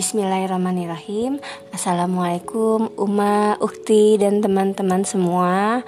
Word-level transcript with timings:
Bismillahirrahmanirrahim. 0.00 1.44
Assalamualaikum 1.76 2.88
Uma, 2.96 3.60
Ukti, 3.60 4.16
dan 4.16 4.40
teman-teman 4.40 5.04
semua. 5.04 5.84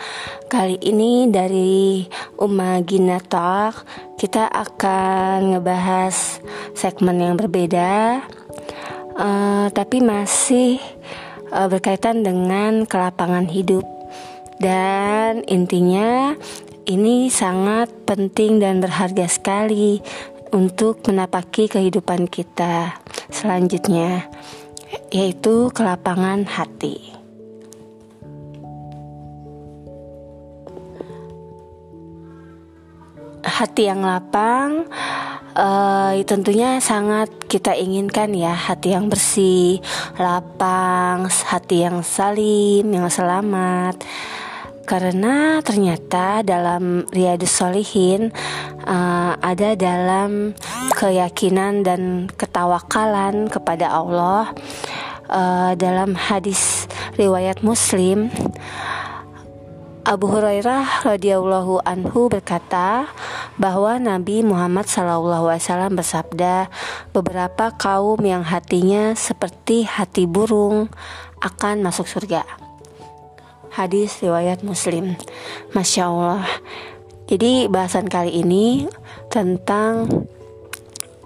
Kali 0.52 0.76
ini 0.84 1.32
dari 1.32 2.04
Uma 2.36 2.84
Gina 2.84 3.24
Talk 3.24 3.88
Kita 4.20 4.52
akan 4.52 5.56
ngebahas 5.56 6.44
segmen 6.76 7.24
yang 7.24 7.40
berbeda. 7.40 8.20
Uh, 9.16 9.72
Tapi 9.72 10.04
masih 10.04 10.76
uh, 11.48 11.72
berkaitan 11.72 12.20
dengan 12.20 12.84
kelapangan 12.84 13.48
hidup. 13.48 13.88
Dan 14.60 15.40
intinya 15.48 16.36
ini 16.84 17.32
sangat 17.32 17.88
penting 18.04 18.60
dan 18.60 18.84
berharga 18.84 19.24
sekali 19.24 20.04
untuk 20.52 21.00
menapaki 21.08 21.64
kehidupan 21.64 22.28
kita 22.28 23.01
selanjutnya, 23.32 24.28
yaitu 25.10 25.72
kelapangan 25.72 26.44
hati. 26.44 27.00
Hati 33.42 33.90
yang 33.90 34.06
lapang 34.06 34.86
uh, 35.56 36.14
tentunya 36.24 36.80
sangat 36.80 37.28
kita 37.48 37.76
inginkan 37.76 38.32
ya 38.32 38.54
hati 38.54 38.94
yang 38.96 39.10
bersih, 39.12 39.82
lapang, 40.16 41.28
hati 41.28 41.84
yang 41.84 42.00
salim, 42.00 42.86
yang 42.88 43.08
selamat 43.10 44.00
karena 44.82 45.62
ternyata 45.62 46.42
dalam 46.42 47.06
Riyadus 47.10 47.54
Solihin 47.54 48.34
uh, 48.84 49.32
ada 49.38 49.78
dalam 49.78 50.54
keyakinan 50.98 51.86
dan 51.86 52.28
ketawakalan 52.34 53.46
kepada 53.48 53.90
Allah 53.94 54.50
uh, 55.30 55.72
dalam 55.78 56.18
hadis 56.18 56.90
riwayat 57.16 57.62
Muslim 57.62 58.28
Abu 60.02 60.26
Hurairah 60.26 61.06
radhiyallahu 61.06 61.86
anhu 61.86 62.26
berkata 62.26 63.06
bahwa 63.54 64.02
Nabi 64.02 64.42
Muhammad 64.42 64.90
SAW 64.90 65.62
bersabda 65.94 66.66
beberapa 67.14 67.70
kaum 67.78 68.18
yang 68.26 68.42
hatinya 68.42 69.14
seperti 69.14 69.86
hati 69.86 70.26
burung 70.26 70.90
akan 71.38 71.86
masuk 71.86 72.10
surga 72.10 72.61
hadis 73.72 74.20
riwayat 74.20 74.60
Muslim. 74.60 75.16
Masya 75.72 76.02
Allah. 76.12 76.44
Jadi 77.26 77.66
bahasan 77.72 78.12
kali 78.12 78.44
ini 78.44 78.84
tentang 79.32 80.04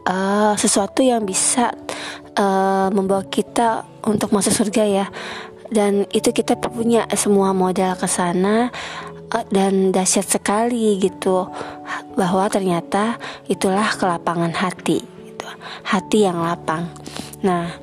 uh, 0.07 0.55
sesuatu 0.55 1.03
yang 1.03 1.27
bisa 1.27 1.75
uh, 2.39 2.89
membawa 2.95 3.27
kita 3.27 3.83
untuk 4.07 4.31
masuk 4.31 4.55
surga 4.55 4.85
ya. 4.87 5.07
Dan 5.67 6.07
itu 6.15 6.31
kita 6.31 6.55
punya 6.63 7.11
semua 7.19 7.51
modal 7.51 7.99
ke 7.99 8.07
sana 8.07 8.71
uh, 9.35 9.45
dan 9.51 9.91
dahsyat 9.91 10.39
sekali 10.39 11.03
gitu 11.03 11.51
bahwa 12.15 12.47
ternyata 12.47 13.19
itulah 13.51 13.91
kelapangan 13.99 14.55
hati 14.55 15.03
gitu. 15.03 15.47
Hati 15.83 16.23
yang 16.23 16.39
lapang. 16.39 16.87
Nah, 17.43 17.75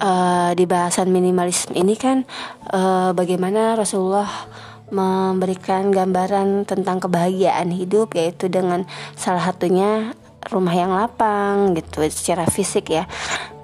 uh, 0.00 0.50
di 0.56 0.64
bahasan 0.64 1.10
minimalisme 1.10 1.74
ini 1.76 1.94
kan 1.94 2.26
uh, 2.70 3.10
bagaimana 3.12 3.78
Rasulullah 3.78 4.28
memberikan 4.92 5.90
gambaran 5.90 6.68
tentang 6.68 7.02
kebahagiaan 7.02 7.72
hidup 7.72 8.14
yaitu 8.14 8.46
dengan 8.52 8.86
salah 9.16 9.42
satunya 9.42 10.14
rumah 10.52 10.76
yang 10.76 10.92
lapang 10.92 11.72
gitu 11.72 12.04
secara 12.12 12.44
fisik 12.44 12.92
ya. 12.92 13.08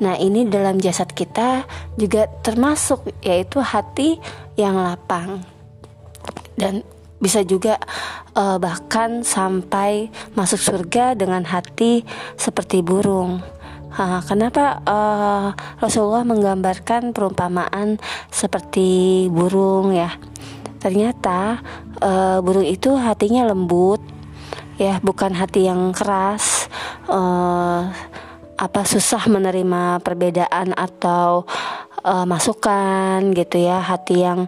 Nah, 0.00 0.16
ini 0.16 0.48
dalam 0.48 0.80
jasad 0.80 1.12
kita 1.12 1.68
juga 2.00 2.24
termasuk 2.40 3.04
yaitu 3.20 3.60
hati 3.60 4.16
yang 4.56 4.80
lapang. 4.80 5.44
Dan 6.56 6.80
bisa 7.20 7.44
juga 7.44 7.76
uh, 8.32 8.56
bahkan 8.56 9.20
sampai 9.20 10.08
masuk 10.32 10.56
surga 10.56 11.12
dengan 11.12 11.44
hati 11.44 12.00
seperti 12.40 12.80
burung. 12.80 13.44
Ha, 13.90 14.22
kenapa 14.22 14.78
uh, 14.86 15.50
Rasulullah 15.82 16.22
menggambarkan 16.22 17.10
perumpamaan 17.10 17.98
seperti 18.30 19.26
burung 19.26 19.90
ya? 19.90 20.14
Ternyata 20.78 21.58
uh, 21.98 22.38
burung 22.38 22.64
itu 22.64 22.94
hatinya 22.94 23.50
lembut, 23.50 23.98
ya 24.78 25.02
bukan 25.02 25.34
hati 25.34 25.66
yang 25.66 25.90
keras. 25.90 26.70
Uh, 27.10 27.90
apa 28.60 28.86
susah 28.86 29.26
menerima 29.26 29.98
perbedaan 30.06 30.70
atau 30.78 31.42
uh, 32.06 32.24
masukan 32.24 33.34
gitu 33.34 33.58
ya? 33.58 33.82
Hati 33.82 34.16
yang 34.22 34.46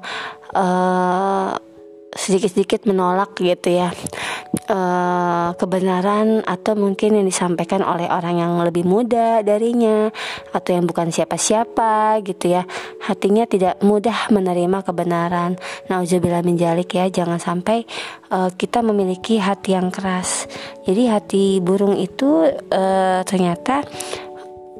uh, 0.54 1.58
sedikit-sedikit 2.12 2.84
menolak 2.84 3.32
gitu 3.40 3.72
ya 3.72 3.88
uh, 4.68 5.50
kebenaran 5.56 6.44
atau 6.44 6.76
mungkin 6.78 7.18
yang 7.18 7.26
disampaikan 7.26 7.82
oleh 7.82 8.06
orang 8.06 8.38
yang 8.38 8.52
lebih 8.62 8.86
muda 8.86 9.40
darinya 9.42 10.10
atau 10.52 10.70
yang 10.76 10.84
bukan 10.86 11.10
siapa-siapa 11.10 12.20
gitu 12.26 12.52
ya. 12.54 12.62
Hatinya 13.02 13.46
tidak 13.48 13.80
mudah 13.82 14.30
menerima 14.30 14.84
kebenaran. 14.84 15.58
Nauzubillah 15.90 16.44
menjalik 16.44 16.94
ya 16.94 17.08
jangan 17.10 17.40
sampai 17.40 17.82
uh, 18.30 18.50
kita 18.54 18.84
memiliki 18.84 19.38
hati 19.42 19.74
yang 19.74 19.90
keras. 19.90 20.46
Jadi 20.86 21.02
hati 21.08 21.44
burung 21.62 21.96
itu 21.98 22.46
uh, 22.50 23.20
ternyata 23.26 23.86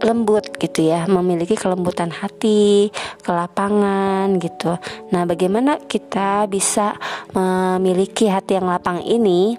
lembut 0.03 0.59
gitu 0.59 0.91
ya, 0.91 1.07
memiliki 1.07 1.55
kelembutan 1.55 2.11
hati, 2.11 2.91
kelapangan 3.23 4.37
gitu. 4.43 4.77
Nah, 5.15 5.23
bagaimana 5.25 5.79
kita 5.79 6.51
bisa 6.51 6.99
memiliki 7.33 8.27
hati 8.27 8.59
yang 8.59 8.67
lapang 8.69 9.01
ini? 9.07 9.57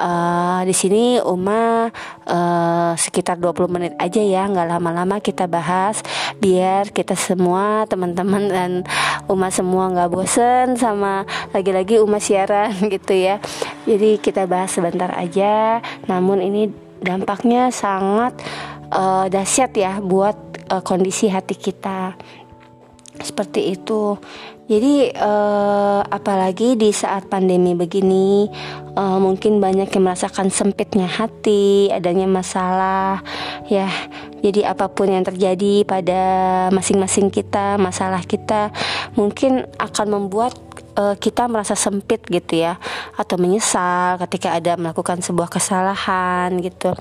Uh, 0.00 0.64
di 0.64 0.72
sini 0.72 1.20
Uma 1.20 1.90
uh, 2.24 2.92
sekitar 2.96 3.36
20 3.36 3.68
menit 3.68 3.92
aja 3.98 4.22
ya, 4.22 4.48
nggak 4.48 4.78
lama-lama 4.78 5.20
kita 5.20 5.44
bahas 5.44 6.00
biar 6.40 6.88
kita 6.94 7.12
semua 7.18 7.84
teman-teman 7.84 8.48
dan 8.48 8.70
Uma 9.28 9.52
semua 9.52 9.92
nggak 9.92 10.08
bosen 10.08 10.78
sama 10.80 11.28
lagi-lagi 11.52 12.00
Uma 12.00 12.22
siaran 12.22 12.72
gitu 12.94 13.12
ya. 13.12 13.42
Jadi 13.84 14.22
kita 14.22 14.46
bahas 14.46 14.72
sebentar 14.72 15.12
aja. 15.12 15.84
Namun 16.08 16.40
ini 16.40 16.70
dampaknya 17.00 17.68
sangat 17.74 18.36
uh, 18.92 19.26
dahsyat 19.30 19.72
ya 19.74 19.98
buat 20.02 20.36
uh, 20.70 20.82
kondisi 20.82 21.30
hati 21.30 21.54
kita 21.56 22.14
seperti 23.20 23.74
itu. 23.76 24.16
Jadi 24.70 25.10
uh, 25.18 25.98
apalagi 26.06 26.78
di 26.78 26.94
saat 26.94 27.26
pandemi 27.26 27.74
begini, 27.74 28.46
uh, 28.94 29.18
mungkin 29.18 29.58
banyak 29.58 29.90
yang 29.90 30.04
merasakan 30.06 30.46
sempitnya 30.46 31.10
hati, 31.10 31.90
adanya 31.90 32.30
masalah, 32.30 33.18
ya. 33.66 33.90
Jadi 34.46 34.62
apa 34.62 34.86
pun 34.86 35.10
yang 35.10 35.26
terjadi 35.26 35.82
pada 35.82 36.22
masing-masing 36.70 37.34
kita, 37.34 37.82
masalah 37.82 38.22
kita, 38.22 38.70
mungkin 39.18 39.66
akan 39.82 40.06
membuat 40.06 40.54
uh, 40.96 41.14
kita 41.18 41.46
merasa 41.46 41.74
sempit 41.78 42.22
gitu 42.26 42.62
ya 42.62 42.78
atau 43.14 43.36
menyesal 43.36 44.18
ketika 44.26 44.56
ada 44.56 44.74
melakukan 44.74 45.20
sebuah 45.22 45.50
kesalahan 45.52 46.54
gitu. 46.62 46.94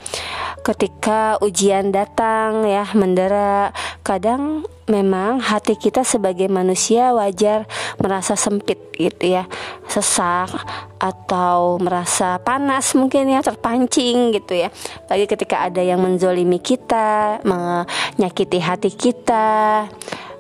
Ketika 0.60 1.40
ujian 1.40 1.96
datang 1.96 2.68
ya 2.68 2.86
mendera 2.94 3.72
kadang 4.04 4.68
memang 4.90 5.38
hati 5.40 5.78
kita 5.78 6.02
sebagai 6.02 6.50
manusia 6.50 7.14
wajar 7.14 7.70
merasa 8.02 8.34
sempit 8.34 8.78
gitu 8.98 9.40
ya. 9.40 9.46
Sesak 9.88 10.52
atau 11.00 11.80
merasa 11.80 12.42
panas 12.44 12.92
mungkin 12.98 13.30
ya 13.30 13.40
terpancing 13.46 14.36
gitu 14.36 14.58
ya. 14.58 14.74
Bagi 15.08 15.30
ketika 15.30 15.70
ada 15.70 15.80
yang 15.80 16.02
menzolimi 16.02 16.60
kita 16.60 17.40
menyakiti 17.46 18.60
hati 18.60 18.92
kita 18.92 19.88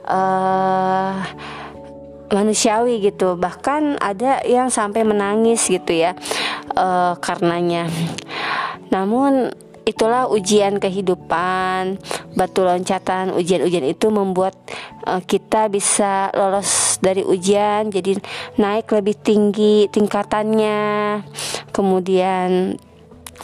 uh, 0.09 1.13
manusiawi 2.31 3.01
gitu. 3.03 3.35
Bahkan 3.35 3.99
ada 3.99 4.41
yang 4.45 4.69
sampai 4.69 5.05
menangis 5.05 5.67
gitu 5.67 5.93
ya 5.93 6.15
uh, 6.77 7.17
karenanya. 7.19 7.89
Namun 8.89 9.53
itulah 9.89 10.29
ujian 10.29 10.77
kehidupan. 10.77 11.97
Batu 12.37 12.61
loncatan 12.61 13.33
ujian-ujian 13.33 13.85
itu 13.89 14.13
membuat 14.13 14.53
uh, 15.09 15.21
kita 15.25 15.67
bisa 15.67 16.29
lolos 16.37 17.01
dari 17.01 17.25
ujian 17.25 17.89
jadi 17.89 18.21
naik 18.61 18.93
lebih 18.93 19.17
tinggi 19.17 19.89
tingkatannya. 19.89 21.21
Kemudian 21.73 22.77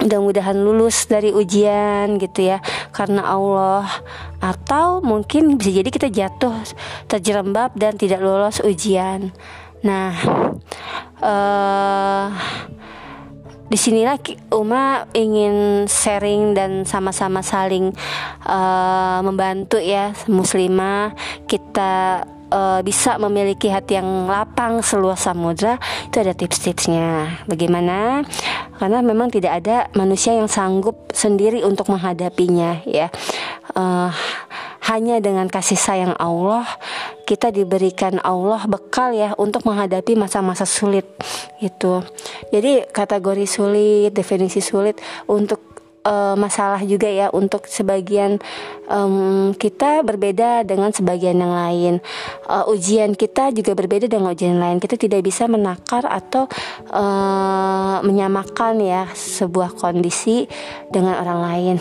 mudah-mudahan 0.01 0.57
lulus 0.59 1.07
dari 1.07 1.31
ujian 1.31 2.19
gitu 2.19 2.51
ya. 2.51 2.59
Karena 2.92 3.25
Allah 3.25 3.88
atau 4.44 5.00
mungkin 5.00 5.56
bisa 5.56 5.71
jadi 5.71 5.89
kita 5.89 6.07
jatuh 6.12 6.56
terjerembab 7.07 7.74
dan 7.77 7.95
tidak 7.95 8.19
lolos 8.19 8.59
ujian. 8.62 9.31
Nah 9.86 10.13
uh, 11.21 12.27
di 13.65 13.77
sinilah 13.81 14.21
Uma 14.53 15.09
ingin 15.18 15.89
sharing 15.89 16.53
dan 16.53 16.86
sama-sama 16.86 17.41
saling 17.41 17.91
uh, 18.45 19.19
membantu 19.25 19.81
ya 19.81 20.13
muslimah. 20.30 21.18
Kita 21.50 22.24
uh, 22.56 22.80
bisa 22.80 23.19
memiliki 23.19 23.68
hati 23.68 24.00
yang 24.00 24.31
lapang 24.31 24.80
seluas 24.80 25.19
samudra 25.28 25.75
itu 26.07 26.18
ada 26.24 26.31
tips-tipsnya. 26.31 27.44
Bagaimana? 27.52 28.24
Karena 28.80 29.04
memang 29.04 29.28
tidak 29.28 29.60
ada 29.63 29.92
manusia 30.00 30.31
yang 30.31 30.48
sanggup 30.48 31.12
sendiri 31.12 31.68
untuk 31.68 31.92
menghadapinya 31.92 32.80
ya. 32.88 33.12
Uh, 33.75 34.12
hanya 34.86 35.18
dengan 35.18 35.50
kasih 35.50 35.81
sayang 35.81 36.13
Allah 36.22 36.63
kita 37.25 37.50
diberikan 37.50 38.22
Allah 38.22 38.69
bekal 38.69 39.18
ya 39.18 39.34
untuk 39.42 39.66
menghadapi 39.66 40.13
masa-masa 40.13 40.63
sulit 40.69 41.10
itu. 41.58 42.06
Jadi 42.54 42.86
kategori 42.94 43.50
sulit, 43.50 44.13
definisi 44.13 44.62
sulit 44.62 45.01
untuk 45.25 45.75
uh, 46.06 46.38
masalah 46.38 46.80
juga 46.86 47.10
ya 47.10 47.28
untuk 47.34 47.66
sebagian 47.66 48.38
um, 48.88 49.52
kita 49.57 50.06
berbeda 50.06 50.62
dengan 50.63 50.94
sebagian 50.94 51.42
yang 51.42 51.52
lain. 51.52 51.94
Uh, 52.46 52.69
ujian 52.69 53.18
kita 53.18 53.50
juga 53.52 53.74
berbeda 53.74 54.06
dengan 54.06 54.31
ujian 54.31 54.62
lain. 54.62 54.78
Kita 54.78 54.96
tidak 54.96 55.25
bisa 55.25 55.50
menakar 55.50 56.06
atau 56.06 56.46
uh, 56.94 58.00
menyamakan 58.06 58.80
ya 58.80 59.10
sebuah 59.12 59.74
kondisi 59.75 60.46
dengan 60.94 61.18
orang 61.19 61.40
lain 61.42 61.78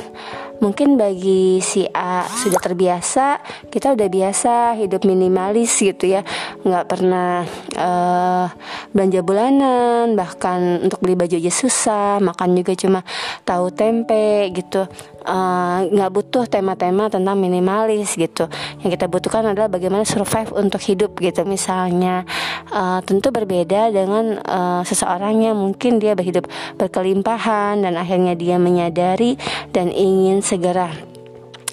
mungkin 0.65 0.97
bagi 0.97 1.61
si 1.61 1.85
A 1.93 2.25
sudah 2.25 2.57
terbiasa 2.57 3.45
kita 3.69 3.93
udah 3.93 4.09
biasa 4.09 4.81
hidup 4.81 5.05
minimalis 5.05 5.77
gitu 5.77 6.09
ya. 6.09 6.25
Nggak 6.65 6.85
pernah 6.89 7.45
uh, 7.77 8.49
belanja 8.97 9.21
bulanan 9.21 10.17
bahkan 10.17 10.81
untuk 10.81 11.05
beli 11.05 11.21
baju 11.21 11.37
aja 11.37 11.53
susah 11.53 12.17
makan 12.25 12.57
juga 12.57 12.73
cuma 12.73 13.01
tahu 13.45 13.69
tempe 13.77 14.49
gitu. 14.57 14.89
Eh, 15.25 15.79
nggak 15.89 16.11
uh, 16.13 16.15
butuh 16.21 16.45
tema-tema 16.45 17.09
tentang 17.09 17.41
minimalis 17.41 18.13
gitu. 18.13 18.45
Yang 18.85 19.01
kita 19.01 19.07
butuhkan 19.09 19.57
adalah 19.57 19.73
bagaimana 19.73 20.05
survive 20.05 20.53
untuk 20.53 20.85
hidup 20.85 21.17
gitu. 21.17 21.49
Misalnya 21.49 22.29
uh, 22.69 23.01
tentu 23.01 23.33
berbeda 23.33 23.89
dengan 23.89 24.37
uh, 24.45 24.85
seseorang 24.85 25.41
yang 25.41 25.57
mungkin 25.57 25.97
dia 25.97 26.13
berhidup 26.13 26.45
berkelimpahan 26.77 27.81
dan 27.81 27.97
akhirnya 27.97 28.37
dia 28.37 28.61
menyadari 28.61 29.41
dan 29.73 29.89
ingin 29.97 30.45
segera 30.55 30.95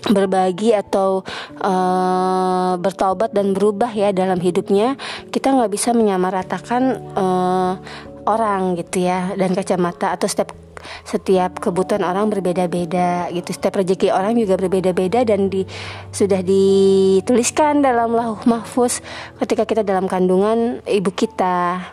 berbagi 0.09 0.73
atau 0.73 1.21
uh, 1.61 2.73
bertobat 2.81 3.29
dan 3.29 3.53
berubah 3.53 3.93
ya 3.93 4.09
dalam 4.09 4.41
hidupnya 4.41 4.97
kita 5.29 5.53
nggak 5.53 5.69
bisa 5.69 5.93
menyamaratakan 5.93 7.13
uh, 7.13 7.77
orang 8.25 8.73
gitu 8.81 9.05
ya 9.05 9.37
dan 9.37 9.53
kacamata 9.53 10.09
atau 10.17 10.25
setiap 10.25 10.57
setiap 11.05 11.61
kebutuhan 11.61 12.01
orang 12.01 12.33
berbeda-beda 12.33 13.29
gitu. 13.29 13.53
Setiap 13.53 13.77
rezeki 13.77 14.09
orang 14.09 14.33
juga 14.33 14.57
berbeda-beda 14.57 15.21
dan 15.21 15.45
di 15.45 15.61
sudah 16.09 16.41
dituliskan 16.41 17.85
dalam 17.85 18.17
lauh 18.17 18.41
mahfuz 18.49 19.05
ketika 19.45 19.69
kita 19.69 19.81
dalam 19.85 20.09
kandungan 20.09 20.81
ibu 20.89 21.13
kita. 21.13 21.85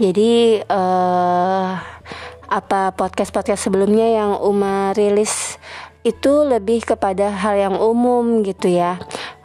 Jadi 0.00 0.64
uh, 0.64 1.76
apa 2.52 2.92
podcast 2.92 3.32
podcast 3.32 3.64
sebelumnya 3.68 4.08
yang 4.12 4.30
Uma 4.40 4.92
rilis 4.92 5.56
itu 6.02 6.32
lebih 6.42 6.82
kepada 6.82 7.30
hal 7.30 7.54
yang 7.58 7.76
umum 7.78 8.42
gitu 8.42 8.70
ya 8.70 8.98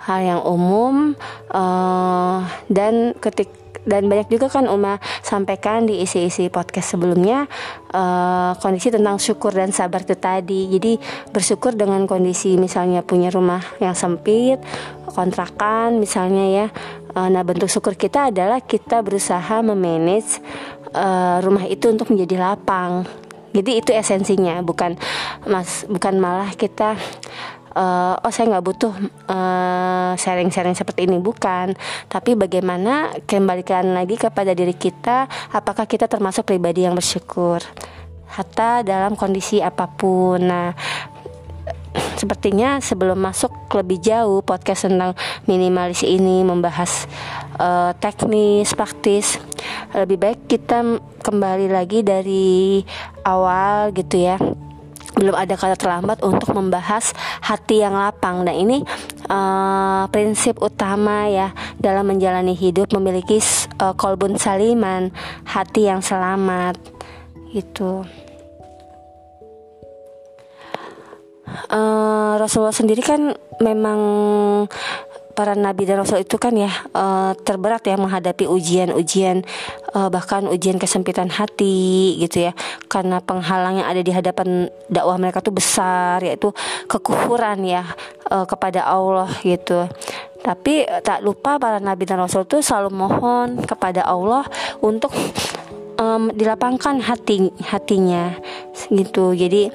hal 0.07 0.19
yang 0.24 0.42
umum 0.42 1.13
uh, 1.54 2.39
dan 2.71 3.13
ketika 3.19 3.68
dan 3.88 4.12
banyak 4.12 4.27
juga 4.27 4.51
kan 4.51 4.68
Uma 4.68 5.00
sampaikan 5.24 5.88
di 5.88 6.04
isi-isi 6.04 6.51
podcast 6.51 6.94
sebelumnya 6.94 7.48
uh, 7.95 8.51
kondisi 8.59 8.92
tentang 8.92 9.15
syukur 9.15 9.56
dan 9.56 9.71
sabar 9.71 10.04
itu 10.04 10.19
tadi. 10.19 10.68
Jadi 10.68 11.00
bersyukur 11.31 11.71
dengan 11.71 12.04
kondisi 12.04 12.60
misalnya 12.60 13.00
punya 13.00 13.31
rumah 13.31 13.63
yang 13.80 13.95
sempit, 13.95 14.60
kontrakan 15.07 16.03
misalnya 16.03 16.45
ya. 16.51 16.68
Uh, 17.15 17.31
nah 17.31 17.48
bentuk 17.48 17.71
syukur 17.71 17.95
kita 17.95 18.30
adalah 18.30 18.60
kita 18.60 19.00
berusaha 19.00 19.63
memanage 19.63 20.44
uh, 20.92 21.39
rumah 21.39 21.63
itu 21.65 21.88
untuk 21.88 22.12
menjadi 22.12 22.44
lapang. 22.44 23.07
Jadi 23.57 23.81
itu 23.81 23.89
esensinya, 23.89 24.62
bukan 24.62 24.94
mas, 25.50 25.89
bukan 25.89 26.21
malah 26.21 26.54
kita 26.54 26.94
uh, 27.77 28.15
oh 28.18 28.31
saya 28.33 28.57
nggak 28.57 28.65
butuh 28.65 28.94
uh, 29.30 30.13
sharing-sharing 30.18 30.74
seperti 30.74 31.06
ini 31.06 31.21
bukan. 31.21 31.77
Tapi 32.09 32.33
bagaimana 32.33 33.13
kembalikan 33.30 33.94
lagi 33.94 34.18
kepada 34.18 34.57
diri 34.57 34.74
kita 34.74 35.30
apakah 35.54 35.86
kita 35.86 36.09
termasuk 36.09 36.50
pribadi 36.50 36.89
yang 36.89 36.98
bersyukur? 36.98 37.62
Hatta 38.27 38.83
dalam 38.83 39.15
kondisi 39.15 39.63
apa 39.63 39.88
pun. 39.88 40.42
Nah 40.42 40.74
sepertinya 42.15 42.79
sebelum 42.81 43.17
masuk 43.19 43.51
lebih 43.73 44.01
jauh 44.01 44.41
podcast 44.41 44.89
tentang 44.89 45.13
minimalis 45.45 46.01
ini 46.01 46.41
membahas 46.45 47.05
uh, 47.59 47.91
teknis 47.97 48.73
praktis 48.73 49.41
lebih 49.94 50.17
baik 50.17 50.39
kita 50.47 51.01
kembali 51.21 51.67
lagi 51.71 52.05
dari 52.05 52.81
awal 53.25 53.91
gitu 53.91 54.15
ya. 54.21 54.38
Belum 55.17 55.33
ada 55.33 55.57
kata 55.57 55.73
terlambat 55.73 56.21
untuk 56.21 56.53
membahas 56.53 57.09
hati 57.41 57.81
yang 57.81 57.97
lapang. 57.97 58.45
Dan 58.45 58.53
ini 58.53 58.77
uh, 59.33 60.05
prinsip 60.13 60.61
utama 60.61 61.25
ya 61.25 61.57
dalam 61.81 62.05
menjalani 62.05 62.53
hidup 62.53 62.93
memiliki 62.93 63.41
uh, 63.81 63.97
kolbun 63.97 64.38
saliman 64.38 65.09
hati 65.41 65.89
yang 65.89 66.05
selamat 66.05 66.77
itu 67.50 68.05
uh, 71.71 72.35
Rasulullah 72.39 72.75
sendiri 72.75 73.01
kan 73.01 73.35
memang 73.63 73.99
para 75.38 75.53
nabi 75.53 75.85
dan 75.85 76.01
rasul 76.01 76.25
itu 76.25 76.41
kan 76.41 76.49
ya 76.57 76.73
uh, 76.97 77.38
terberat 77.45 77.85
ya 77.85 77.94
menghadapi 77.94 78.49
ujian-ujian 78.49 79.45
uh, 79.94 80.09
bahkan 80.09 80.49
ujian 80.49 80.81
kesempitan 80.81 81.29
hati 81.29 82.17
gitu 82.17 82.49
ya. 82.49 82.57
Karena 82.89 83.21
penghalang 83.21 83.77
yang 83.77 83.88
ada 83.88 84.01
di 84.01 84.09
hadapan 84.09 84.65
dakwah 84.89 85.21
mereka 85.21 85.45
tuh 85.45 85.53
besar 85.53 86.25
yaitu 86.25 86.49
kekufuran 86.89 87.61
ya 87.69 87.85
uh, 88.33 88.50
kepada 88.50 88.81
Allah 88.89 89.29
gitu. 89.45 89.85
Tapi 90.41 90.89
tak 91.05 91.21
lupa 91.21 91.61
para 91.61 91.77
nabi 91.77 92.09
dan 92.09 92.23
rasul 92.23 92.47
itu 92.47 92.63
selalu 92.63 92.89
mohon 92.93 93.61
kepada 93.61 94.05
Allah 94.09 94.47
untuk 94.81 95.13
um, 95.97 96.31
dilapangkan 96.31 97.01
hati 97.03 97.51
hatinya 97.65 98.38
gitu. 98.89 99.33
Jadi 99.33 99.69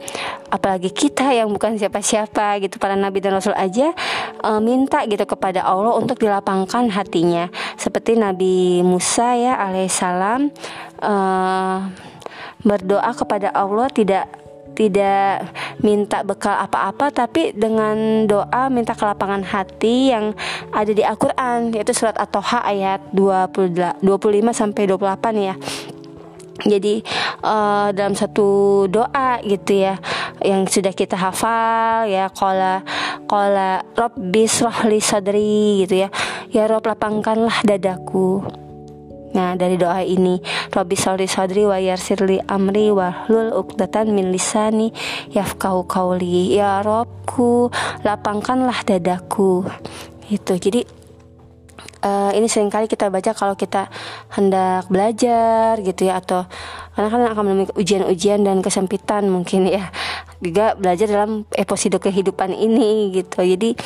apalagi 0.48 0.94
kita 0.94 1.34
yang 1.34 1.50
bukan 1.50 1.76
siapa-siapa 1.76 2.62
gitu 2.62 2.78
para 2.78 2.94
nabi 2.94 3.18
dan 3.20 3.36
rasul 3.36 3.54
aja 3.58 3.92
uh, 4.42 4.62
minta 4.62 5.04
gitu 5.04 5.26
kepada 5.26 5.66
Allah 5.66 5.98
untuk 5.98 6.18
dilapangkan 6.22 6.88
hatinya. 6.94 7.50
Seperti 7.76 8.16
Nabi 8.16 8.80
Musa 8.86 9.34
ya 9.36 9.58
alaihissalam 9.58 10.48
uh, 11.02 11.78
berdoa 12.62 13.10
kepada 13.12 13.50
Allah 13.50 13.90
tidak 13.90 14.42
tidak 14.72 15.52
minta 15.84 16.24
bekal 16.24 16.56
apa-apa 16.56 17.12
tapi 17.12 17.52
dengan 17.52 18.24
doa 18.24 18.72
minta 18.72 18.96
kelapangan 18.96 19.44
hati 19.44 20.12
yang 20.12 20.32
ada 20.72 20.88
di 20.88 21.04
Al-Qur'an 21.04 21.76
yaitu 21.76 21.92
surat 21.92 22.16
At-Toha 22.16 22.64
ayat 22.64 23.12
20, 23.12 24.00
25 24.00 24.08
sampai 24.56 24.82
28 24.88 25.48
ya 25.48 25.54
jadi 26.62 27.02
uh, 27.42 27.90
dalam 27.90 28.14
satu 28.14 28.86
doa 28.86 29.42
gitu 29.42 29.82
ya 29.82 29.98
yang 30.42 30.66
sudah 30.66 30.94
kita 30.94 31.18
hafal 31.18 32.06
ya 32.06 32.30
kola 32.30 32.82
kola 33.26 33.82
Robbi 33.98 34.46
rohli 34.46 34.98
sadri 35.02 35.82
gitu 35.86 36.06
ya. 36.06 36.08
Ya 36.52 36.68
Rob 36.68 36.84
lapangkanlah 36.84 37.64
dadaku. 37.64 38.44
Nah 39.32 39.56
dari 39.56 39.80
doa 39.80 40.04
ini 40.04 40.36
Robbi 40.68 40.92
sholli 40.92 41.24
sadri 41.24 41.64
wa 41.64 41.80
yarsirli 41.80 42.44
amri 42.44 42.92
wa 42.92 43.24
uqdatan 43.32 44.12
min 44.12 44.28
lisani 44.28 44.92
yafkahu 45.32 45.88
kauli 45.88 46.52
Ya 46.52 46.84
Robku 46.84 47.72
lapangkanlah 48.04 48.84
dadaku. 48.84 49.64
Itu 50.28 50.60
jadi 50.60 50.84
uh, 52.02 52.30
ini 52.34 52.46
sering 52.50 52.68
kali 52.68 52.90
kita 52.90 53.08
baca 53.08 53.32
kalau 53.32 53.54
kita 53.54 53.88
hendak 54.34 54.86
belajar 54.90 55.78
gitu 55.80 56.10
ya 56.10 56.18
atau 56.20 56.44
karena 56.92 57.08
kan 57.08 57.20
akan 57.32 57.44
menemui 57.48 57.72
ujian-ujian 57.78 58.44
dan 58.44 58.60
kesempitan 58.60 59.30
mungkin 59.32 59.64
ya 59.64 59.88
juga 60.44 60.76
belajar 60.76 61.08
dalam 61.08 61.48
episode 61.54 61.96
kehidupan 62.02 62.52
ini 62.52 63.14
gitu. 63.16 63.40
Jadi 63.40 63.78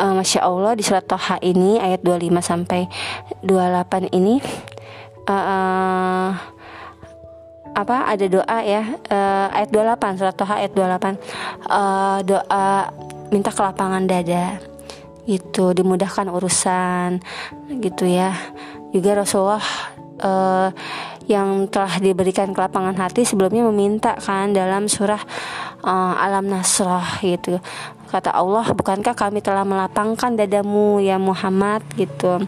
uh, 0.00 0.16
masya 0.18 0.42
Allah 0.42 0.74
di 0.74 0.82
surat 0.82 1.04
Toha 1.06 1.38
ini 1.44 1.78
ayat 1.78 2.02
25 2.02 2.34
sampai 2.42 2.88
28 3.44 4.10
ini 4.16 4.40
uh, 5.28 5.32
uh, 5.32 6.30
apa 7.78 8.10
ada 8.10 8.26
doa 8.26 8.58
ya 8.66 8.82
uh, 9.06 9.46
ayat 9.54 9.70
28 9.70 10.18
surat 10.18 10.34
Toha 10.34 10.54
ayat 10.58 10.72
28 10.74 11.14
uh, 11.70 12.18
doa 12.26 12.90
minta 13.30 13.54
kelapangan 13.54 14.02
dada 14.08 14.58
gitu 15.28 15.76
dimudahkan 15.76 16.32
urusan 16.32 17.20
gitu 17.84 18.08
ya. 18.08 18.32
Juga 18.88 19.20
Rasulullah 19.20 19.64
uh, 20.24 20.72
yang 21.28 21.68
telah 21.68 22.00
diberikan 22.00 22.56
kelapangan 22.56 22.96
hati 22.96 23.28
sebelumnya 23.28 23.68
meminta 23.68 24.16
kan 24.16 24.56
dalam 24.56 24.88
surah 24.88 25.20
uh, 25.84 26.16
Alam 26.16 26.48
Nasrah 26.48 27.20
gitu. 27.20 27.60
Kata 28.08 28.32
Allah 28.32 28.64
bukankah 28.72 29.12
kami 29.12 29.44
telah 29.44 29.68
melapangkan 29.68 30.32
dadamu 30.32 30.96
ya 31.04 31.20
Muhammad? 31.20 31.84
Gitu. 31.92 32.40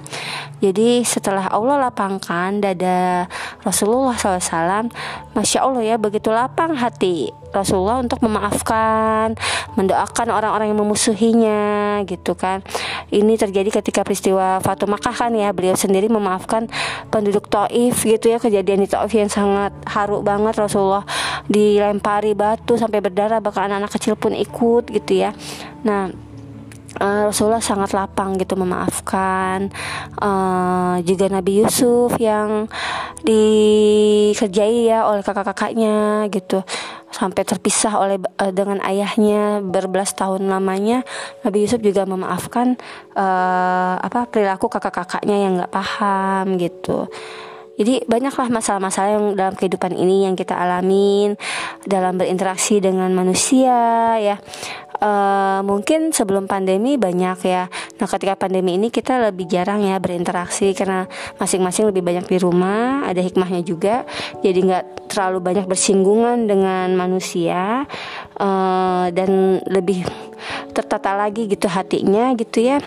Jadi 0.65 1.05
setelah 1.05 1.53
Allah 1.53 1.93
lapangkan 1.93 2.65
dada 2.65 3.29
Rasulullah 3.61 4.17
SAW 4.17 4.89
Masya 5.37 5.61
Allah 5.61 5.85
ya 5.85 5.97
begitu 6.01 6.33
lapang 6.33 6.73
hati 6.81 7.29
Rasulullah 7.51 8.01
untuk 8.01 8.23
memaafkan, 8.25 9.35
mendoakan 9.75 10.29
orang-orang 10.33 10.73
yang 10.73 10.81
memusuhinya 10.81 11.61
gitu 12.07 12.39
kan. 12.39 12.63
Ini 13.11 13.37
terjadi 13.37 13.83
ketika 13.83 14.07
peristiwa 14.07 14.63
Fatu 14.63 14.87
Makkah 14.87 15.13
kan 15.13 15.35
ya, 15.35 15.51
beliau 15.51 15.75
sendiri 15.75 16.07
memaafkan 16.07 16.71
penduduk 17.11 17.51
Taif 17.51 18.07
gitu 18.07 18.33
ya, 18.33 18.39
kejadian 18.39 18.87
di 18.87 18.89
Taif 18.89 19.13
yang 19.13 19.29
sangat 19.29 19.75
haru 19.91 20.23
banget 20.23 20.57
Rasulullah 20.57 21.05
dilempari 21.51 22.33
batu 22.39 22.79
sampai 22.79 23.03
berdarah 23.03 23.43
bahkan 23.43 23.67
anak-anak 23.67 23.91
kecil 23.95 24.15
pun 24.15 24.33
ikut 24.33 24.89
gitu 24.89 25.13
ya. 25.19 25.35
Nah, 25.83 26.30
uh, 26.99 27.31
Rasulullah 27.31 27.63
sangat 27.63 27.95
lapang 27.95 28.35
gitu 28.41 28.59
memaafkan. 28.59 29.71
Uh, 30.19 30.99
juga 31.07 31.31
Nabi 31.31 31.63
Yusuf 31.63 32.17
yang 32.19 32.67
dikerjai 33.23 34.91
ya 34.91 35.07
oleh 35.07 35.23
kakak-kakaknya 35.23 36.27
gitu. 36.33 36.67
Sampai 37.11 37.47
terpisah 37.47 37.95
oleh 38.01 38.19
uh, 38.19 38.51
dengan 38.51 38.83
ayahnya 38.83 39.63
berbelas 39.63 40.17
tahun 40.19 40.51
lamanya. 40.51 41.07
Nabi 41.47 41.69
Yusuf 41.69 41.79
juga 41.79 42.03
memaafkan 42.09 42.75
uh, 43.15 43.95
apa 44.01 44.27
perilaku 44.27 44.67
kakak-kakaknya 44.67 45.37
yang 45.37 45.53
nggak 45.61 45.75
paham 45.75 46.59
gitu 46.59 47.07
jadi 47.81 48.05
banyaklah 48.05 48.53
masalah-masalah 48.53 49.11
yang 49.17 49.27
dalam 49.33 49.55
kehidupan 49.57 49.97
ini 49.97 50.29
yang 50.29 50.37
kita 50.37 50.53
alamin 50.53 51.41
dalam 51.89 52.21
berinteraksi 52.21 52.85
dengan 52.85 53.09
manusia 53.17 53.73
ya 54.21 54.37
uh, 55.01 55.61
mungkin 55.65 56.13
sebelum 56.15 56.47
pandemi 56.47 57.01
banyak 57.01 57.39
ya. 57.43 57.67
Nah, 57.99 58.09
ketika 58.09 58.37
pandemi 58.37 58.77
ini 58.77 58.93
kita 58.93 59.19
lebih 59.19 59.49
jarang 59.49 59.83
ya 59.83 59.97
berinteraksi 59.99 60.77
karena 60.77 61.09
masing-masing 61.41 61.91
lebih 61.91 62.05
banyak 62.05 62.29
di 62.29 62.39
rumah. 62.39 63.09
Ada 63.09 63.25
hikmahnya 63.25 63.65
juga. 63.65 64.05
Jadi 64.45 64.59
nggak 64.71 65.11
terlalu 65.11 65.39
banyak 65.43 65.67
bersinggungan 65.67 66.47
dengan 66.47 66.95
manusia 66.95 67.89
uh, 68.39 69.07
dan 69.11 69.61
lebih 69.67 70.07
tertata 70.71 71.17
lagi 71.19 71.51
gitu 71.51 71.67
hatinya 71.67 72.33
gitu 72.37 72.63
ya. 72.63 72.79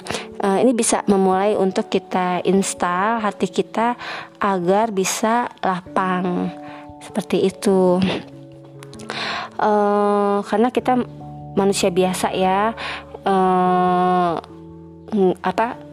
Uh, 0.43 0.59
ini 0.59 0.75
bisa 0.75 1.07
memulai 1.07 1.55
untuk 1.55 1.87
kita 1.87 2.43
install 2.43 3.23
hati 3.23 3.47
kita 3.47 3.95
agar 4.43 4.91
bisa 4.91 5.47
lapang 5.63 6.51
seperti 6.99 7.47
itu. 7.47 8.03
Uh, 9.55 10.43
karena 10.43 10.67
kita 10.67 10.99
manusia 11.55 11.87
biasa 11.87 12.35
ya 12.35 12.75
uh, 13.23 14.35
apa 15.39 15.92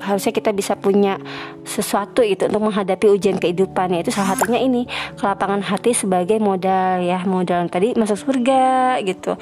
harusnya 0.00 0.32
kita 0.32 0.50
bisa 0.50 0.74
punya 0.76 1.20
sesuatu 1.62 2.24
itu 2.24 2.48
untuk 2.48 2.72
menghadapi 2.72 3.06
ujian 3.12 3.36
kehidupan. 3.36 3.94
Itu 4.00 4.10
salah 4.10 4.34
satunya 4.34 4.60
ini 4.60 4.88
kelapangan 5.20 5.60
hati 5.62 5.92
sebagai 5.92 6.40
modal 6.40 7.04
ya 7.04 7.22
modal 7.28 7.68
tadi 7.68 7.94
masuk 7.94 8.16
surga 8.16 8.98
gitu. 9.04 9.36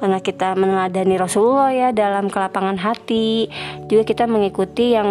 Karena 0.00 0.18
kita 0.18 0.56
meneladani 0.56 1.14
Rasulullah 1.20 1.70
ya 1.70 1.88
dalam 1.92 2.32
kelapangan 2.32 2.80
hati. 2.80 3.46
Juga 3.86 4.02
kita 4.08 4.24
mengikuti 4.24 4.96
yang 4.96 5.08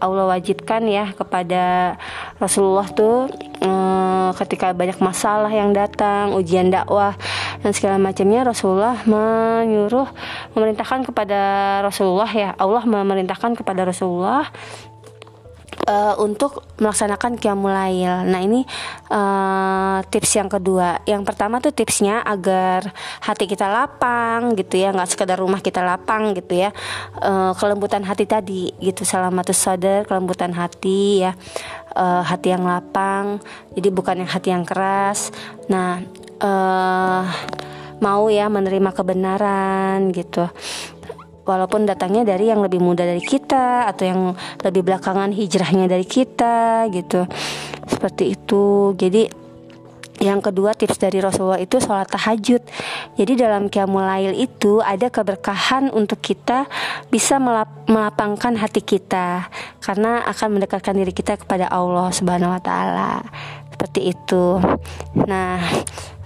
Allah 0.00 0.26
wajibkan 0.28 0.84
ya 0.88 1.12
kepada 1.12 1.96
Rasulullah 2.40 2.88
tuh 2.92 3.28
eh, 3.60 4.30
ketika 4.44 4.72
banyak 4.72 4.98
masalah 5.00 5.52
yang 5.52 5.72
datang 5.72 6.32
ujian 6.34 6.72
dakwah 6.72 7.14
dan 7.62 7.70
segala 7.74 7.96
macamnya 7.98 8.46
Rasulullah 8.46 9.02
menyuruh 9.04 10.08
memerintahkan 10.54 11.06
kepada 11.08 11.40
Rasulullah 11.82 12.30
ya 12.30 12.50
Allah 12.56 12.82
memerintahkan 12.86 13.58
kepada 13.58 13.86
Rasulullah 13.86 14.48
uh, 15.88 16.14
untuk 16.20 16.62
melaksanakan 16.78 17.40
qiyamul 17.40 17.70
Nah, 18.28 18.40
ini 18.42 18.64
uh, 19.12 19.98
tips 20.08 20.36
yang 20.36 20.50
kedua. 20.52 21.00
Yang 21.08 21.22
pertama 21.28 21.60
tuh 21.62 21.72
tipsnya 21.72 22.20
agar 22.24 22.92
hati 23.24 23.48
kita 23.48 23.66
lapang 23.66 24.54
gitu 24.54 24.80
ya, 24.80 24.92
nggak 24.92 25.08
sekedar 25.08 25.40
rumah 25.40 25.64
kita 25.64 25.80
lapang 25.84 26.36
gitu 26.36 26.68
ya. 26.68 26.70
Uh, 27.18 27.56
kelembutan 27.56 28.04
hati 28.04 28.28
tadi 28.28 28.72
gitu, 28.78 29.02
salamatus 29.08 29.58
sadar, 29.58 30.04
kelembutan 30.04 30.52
hati 30.52 31.24
ya. 31.24 31.32
Uh, 31.96 32.22
hati 32.22 32.52
yang 32.52 32.68
lapang. 32.68 33.40
Jadi 33.74 33.88
bukan 33.88 34.22
yang 34.22 34.30
hati 34.30 34.48
yang 34.52 34.62
keras. 34.62 35.32
Nah, 35.66 36.04
uh, 36.42 37.24
mau 37.98 38.30
ya 38.30 38.46
menerima 38.46 38.90
kebenaran 38.94 40.14
gitu 40.14 40.46
walaupun 41.48 41.88
datangnya 41.88 42.28
dari 42.36 42.52
yang 42.52 42.60
lebih 42.60 42.78
muda 42.78 43.08
dari 43.08 43.24
kita 43.24 43.88
atau 43.88 44.04
yang 44.04 44.20
lebih 44.60 44.84
belakangan 44.84 45.32
hijrahnya 45.32 45.88
dari 45.88 46.04
kita 46.04 46.86
gitu 46.92 47.24
seperti 47.88 48.36
itu 48.36 48.92
jadi 48.94 49.47
yang 50.18 50.42
kedua 50.42 50.74
tips 50.74 50.98
dari 50.98 51.22
Rasulullah 51.22 51.62
itu 51.62 51.78
sholat 51.78 52.10
tahajud 52.10 52.62
Jadi 53.14 53.32
dalam 53.38 53.70
Qiyamul 53.70 54.34
itu 54.34 54.82
ada 54.82 55.06
keberkahan 55.10 55.94
untuk 55.94 56.18
kita 56.18 56.66
bisa 57.10 57.38
melap 57.38 57.70
melapangkan 57.86 58.58
hati 58.58 58.82
kita 58.82 59.46
Karena 59.78 60.26
akan 60.26 60.58
mendekatkan 60.58 60.94
diri 60.98 61.14
kita 61.14 61.38
kepada 61.38 61.70
Allah 61.70 62.10
Subhanahu 62.10 62.54
Wa 62.58 62.62
Taala 62.62 63.12
seperti 63.78 64.10
itu. 64.10 64.58
Nah, 65.30 65.62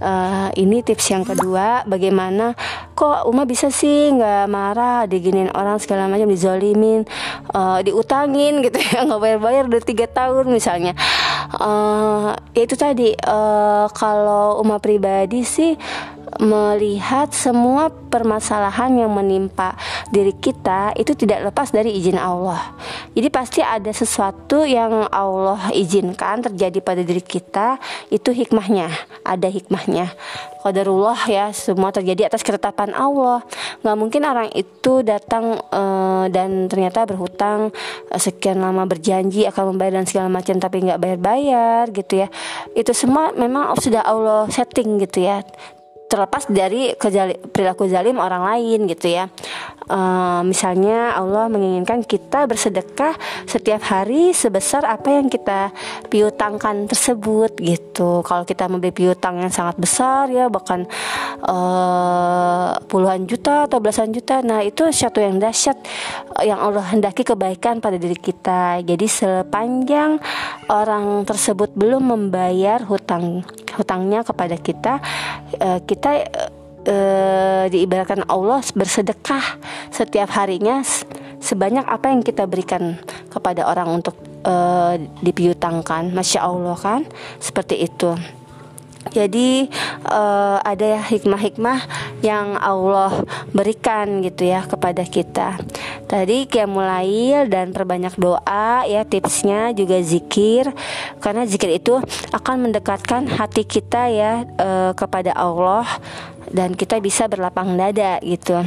uh, 0.01 0.49
ini 0.57 0.81
tips 0.81 1.13
yang 1.13 1.21
kedua. 1.21 1.85
Bagaimana 1.85 2.57
kok 2.97 3.29
Uma 3.29 3.45
bisa 3.45 3.69
sih 3.69 4.09
nggak 4.09 4.49
marah, 4.49 5.05
diginin 5.05 5.53
orang 5.53 5.77
segala 5.77 6.09
macam, 6.09 6.33
dizolimin, 6.33 7.05
uh, 7.53 7.85
diutangin 7.85 8.65
gitu 8.65 8.81
ya, 8.81 9.03
nggak 9.07 9.21
bayar-bayar 9.21 9.69
udah 9.69 9.83
tiga 9.85 10.09
tahun 10.09 10.49
misalnya. 10.49 10.97
Uh, 11.53 12.33
itu 12.57 12.73
tadi 12.81 13.13
uh, 13.13 13.85
kalau 13.93 14.57
Uma 14.65 14.81
pribadi 14.81 15.45
sih 15.45 15.77
melihat 16.41 17.29
semua 17.35 17.91
permasalahan 17.91 18.93
yang 19.05 19.13
menimpa 19.13 19.77
diri 20.13 20.33
kita 20.37 20.93
itu 20.97 21.13
tidak 21.17 21.53
lepas 21.53 21.73
dari 21.73 21.93
izin 21.97 22.17
Allah. 22.17 22.77
Jadi 23.13 23.29
pasti 23.29 23.61
ada 23.61 23.89
sesuatu 23.93 24.65
yang 24.65 25.09
Allah 25.09 25.73
izinkan 25.73 26.45
terjadi 26.45 26.79
pada 26.81 27.03
diri 27.05 27.21
kita, 27.21 27.77
itu 28.09 28.33
hikmahnya, 28.33 28.89
ada 29.25 29.49
hikmahnya. 29.49 30.13
Qadarullah 30.63 31.27
ya, 31.27 31.51
semua 31.51 31.91
terjadi 31.91 32.31
atas 32.31 32.47
ketetapan 32.47 32.95
Allah. 32.95 33.43
Nggak 33.83 33.97
mungkin 33.99 34.23
orang 34.23 34.49
itu 34.55 35.03
datang 35.03 35.59
uh, 35.75 36.31
dan 36.31 36.71
ternyata 36.71 37.03
berhutang 37.03 37.75
uh, 38.15 38.21
sekian 38.21 38.63
lama 38.63 38.87
berjanji 38.87 39.43
akan 39.51 39.75
membayar 39.75 39.99
dan 39.99 40.07
segala 40.07 40.31
macam 40.31 40.63
tapi 40.63 40.87
nggak 40.87 41.03
bayar-bayar 41.03 41.91
gitu 41.91 42.23
ya. 42.23 42.29
Itu 42.79 42.95
semua 42.95 43.35
memang 43.35 43.75
sudah 43.75 44.07
Allah 44.07 44.47
setting 44.55 45.03
gitu 45.03 45.27
ya 45.27 45.43
terlepas 46.13 46.45
dari 46.53 46.93
perilaku 47.49 47.89
zalim 47.89 48.21
orang 48.21 48.45
lain 48.45 48.85
gitu 48.85 49.09
ya. 49.09 49.33
Uh, 49.93 50.41
misalnya 50.49 51.13
Allah 51.13 51.53
menginginkan 51.53 52.01
kita 52.01 52.49
bersedekah 52.49 53.13
setiap 53.45 53.85
hari 53.85 54.33
sebesar 54.33 54.89
apa 54.89 55.21
yang 55.21 55.29
kita 55.29 55.69
piutangkan 56.09 56.89
tersebut 56.89 57.61
gitu. 57.61 58.25
Kalau 58.25 58.49
kita 58.49 58.73
membeli 58.73 58.89
piutang 58.89 59.45
yang 59.45 59.53
sangat 59.53 59.77
besar 59.77 60.33
ya 60.33 60.49
bahkan 60.49 60.89
uh, 61.45 62.73
puluhan 62.89 63.29
juta 63.29 63.69
atau 63.69 63.85
belasan 63.85 64.17
juta, 64.17 64.41
nah 64.41 64.65
itu 64.65 64.89
satu 64.89 65.21
yang 65.21 65.37
dahsyat 65.37 65.77
yang 66.41 66.57
Allah 66.57 66.89
hendaki 66.89 67.21
kebaikan 67.21 67.85
pada 67.85 68.01
diri 68.01 68.17
kita. 68.17 68.81
Jadi 68.81 69.05
sepanjang 69.05 70.17
orang 70.73 71.29
tersebut 71.29 71.77
belum 71.77 72.17
membayar 72.17 72.81
hutang 72.89 73.45
hutangnya 73.77 74.25
kepada 74.25 74.57
kita 74.57 75.05
kita 75.85 76.11
diibaratkan 77.71 78.27
Allah 78.27 78.61
bersedekah 78.75 79.45
setiap 79.95 80.35
harinya 80.35 80.83
sebanyak 81.43 81.85
apa 81.85 82.15
yang 82.15 82.23
kita 82.23 82.47
berikan 82.47 82.97
kepada 83.29 83.67
orang 83.67 83.99
untuk 84.01 84.15
uh, 84.47 84.95
dipiutangkan. 85.21 86.15
Masya 86.15 86.47
Allah 86.47 86.79
kan? 86.79 87.03
Seperti 87.43 87.83
itu. 87.83 88.15
Jadi 89.11 89.67
uh, 90.07 90.63
ada 90.63 91.03
hikmah-hikmah 91.11 91.91
yang 92.23 92.55
Allah 92.55 93.27
berikan 93.51 94.23
gitu 94.23 94.47
ya 94.47 94.63
kepada 94.63 95.03
kita. 95.03 95.59
Tadi 96.07 96.47
kayak 96.47 96.71
mulai 96.71 97.43
dan 97.51 97.75
perbanyak 97.75 98.15
doa 98.15 98.87
ya 98.87 99.03
tipsnya 99.03 99.75
juga 99.75 99.99
zikir. 99.99 100.71
Karena 101.19 101.43
zikir 101.43 101.83
itu 101.83 101.99
akan 102.31 102.71
mendekatkan 102.71 103.27
hati 103.27 103.67
kita 103.67 104.07
ya 104.07 104.47
uh, 104.63 104.95
kepada 104.95 105.35
Allah 105.35 105.83
dan 106.53 106.77
kita 106.77 107.01
bisa 107.01 107.27
berlapang 107.27 107.75
dada 107.75 108.21
gitu. 108.21 108.61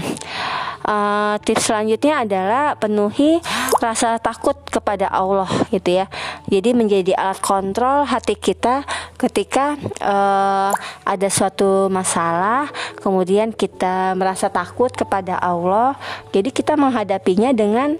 Uh, 0.86 1.42
tips 1.42 1.74
selanjutnya 1.74 2.22
adalah 2.22 2.77
penuhi 2.77 3.42
rasa 3.82 4.22
takut 4.22 4.54
kepada 4.70 5.10
Allah 5.10 5.50
gitu 5.74 5.98
ya. 5.98 6.06
Jadi 6.46 6.77
menjadi 6.77 7.18
alat 7.18 7.42
kontrol 7.42 8.06
hati 8.06 8.38
kita 8.38 8.86
ketika 9.18 9.82
uh, 10.06 10.70
ada 11.01 11.27
suatu 11.34 11.89
masalah, 11.89 12.70
kemudian 13.01 13.50
kita 13.50 14.13
merasa 14.13 14.46
takut 14.54 14.94
kepada 14.94 15.42
Allah. 15.42 15.98
Jadi 16.30 16.54
kita 16.54 16.77
menghadapinya 16.77 17.50
dengan 17.50 17.98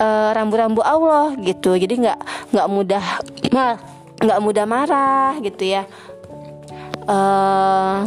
uh, 0.00 0.32
rambu-rambu 0.32 0.80
Allah 0.80 1.36
gitu. 1.36 1.76
Jadi 1.76 2.00
nggak 2.00 2.18
nggak 2.56 2.68
mudah 2.72 3.04
nggak 4.24 4.40
mudah 4.40 4.64
marah 4.64 5.36
gitu 5.44 5.68
ya 5.68 5.84
Eh, 5.84 6.11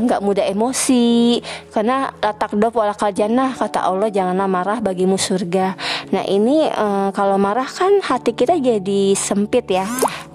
nggak 0.01 0.21
uh, 0.21 0.25
mudah 0.25 0.45
emosi. 0.47 1.39
Karena 1.69 2.09
latak 2.19 2.55
dop 2.55 2.79
walakal 2.79 3.11
jannah 3.11 3.51
kata 3.53 3.83
Allah 3.83 4.07
janganlah 4.07 4.47
marah 4.47 4.79
bagimu 4.79 5.19
surga. 5.19 5.75
Nah 6.15 6.23
ini 6.25 6.67
uh, 6.71 7.11
kalau 7.11 7.35
marah 7.35 7.67
kan 7.67 7.99
hati 7.99 8.31
kita 8.31 8.55
jadi 8.55 9.13
sempit 9.13 9.67
ya. 9.67 9.85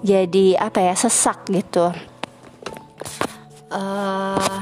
Jadi 0.05 0.53
apa 0.57 0.79
ya 0.81 0.93
sesak 0.93 1.49
gitu. 1.49 1.89
Uh, 3.71 4.61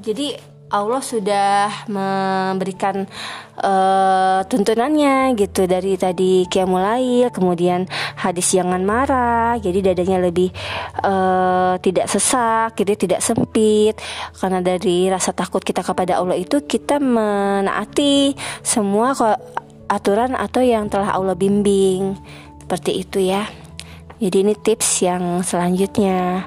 jadi 0.00 0.49
Allah 0.70 1.02
sudah 1.02 1.90
memberikan 1.90 3.10
uh, 3.58 4.40
tuntunannya 4.46 5.34
gitu 5.34 5.66
dari 5.66 5.98
tadi 5.98 6.46
mulai 6.62 7.26
kemudian 7.34 7.90
hadis 8.14 8.54
jangan 8.54 8.78
marah 8.86 9.58
jadi 9.58 9.90
dadanya 9.90 10.30
lebih 10.30 10.54
uh, 11.02 11.74
tidak 11.82 12.06
sesak 12.06 12.78
jadi 12.78 12.94
tidak 12.94 13.20
sempit. 13.20 13.98
Karena 14.38 14.62
dari 14.62 15.10
rasa 15.10 15.34
takut 15.34 15.58
kita 15.60 15.82
kepada 15.82 16.22
Allah 16.22 16.38
itu 16.38 16.62
kita 16.62 17.02
menaati 17.02 18.38
semua 18.62 19.10
aturan 19.90 20.38
atau 20.38 20.62
yang 20.62 20.86
telah 20.86 21.18
Allah 21.18 21.34
bimbing. 21.34 22.14
Seperti 22.62 23.02
itu 23.02 23.18
ya 23.18 23.59
jadi 24.20 24.36
ini 24.44 24.54
tips 24.54 25.02
yang 25.02 25.40
selanjutnya 25.40 26.44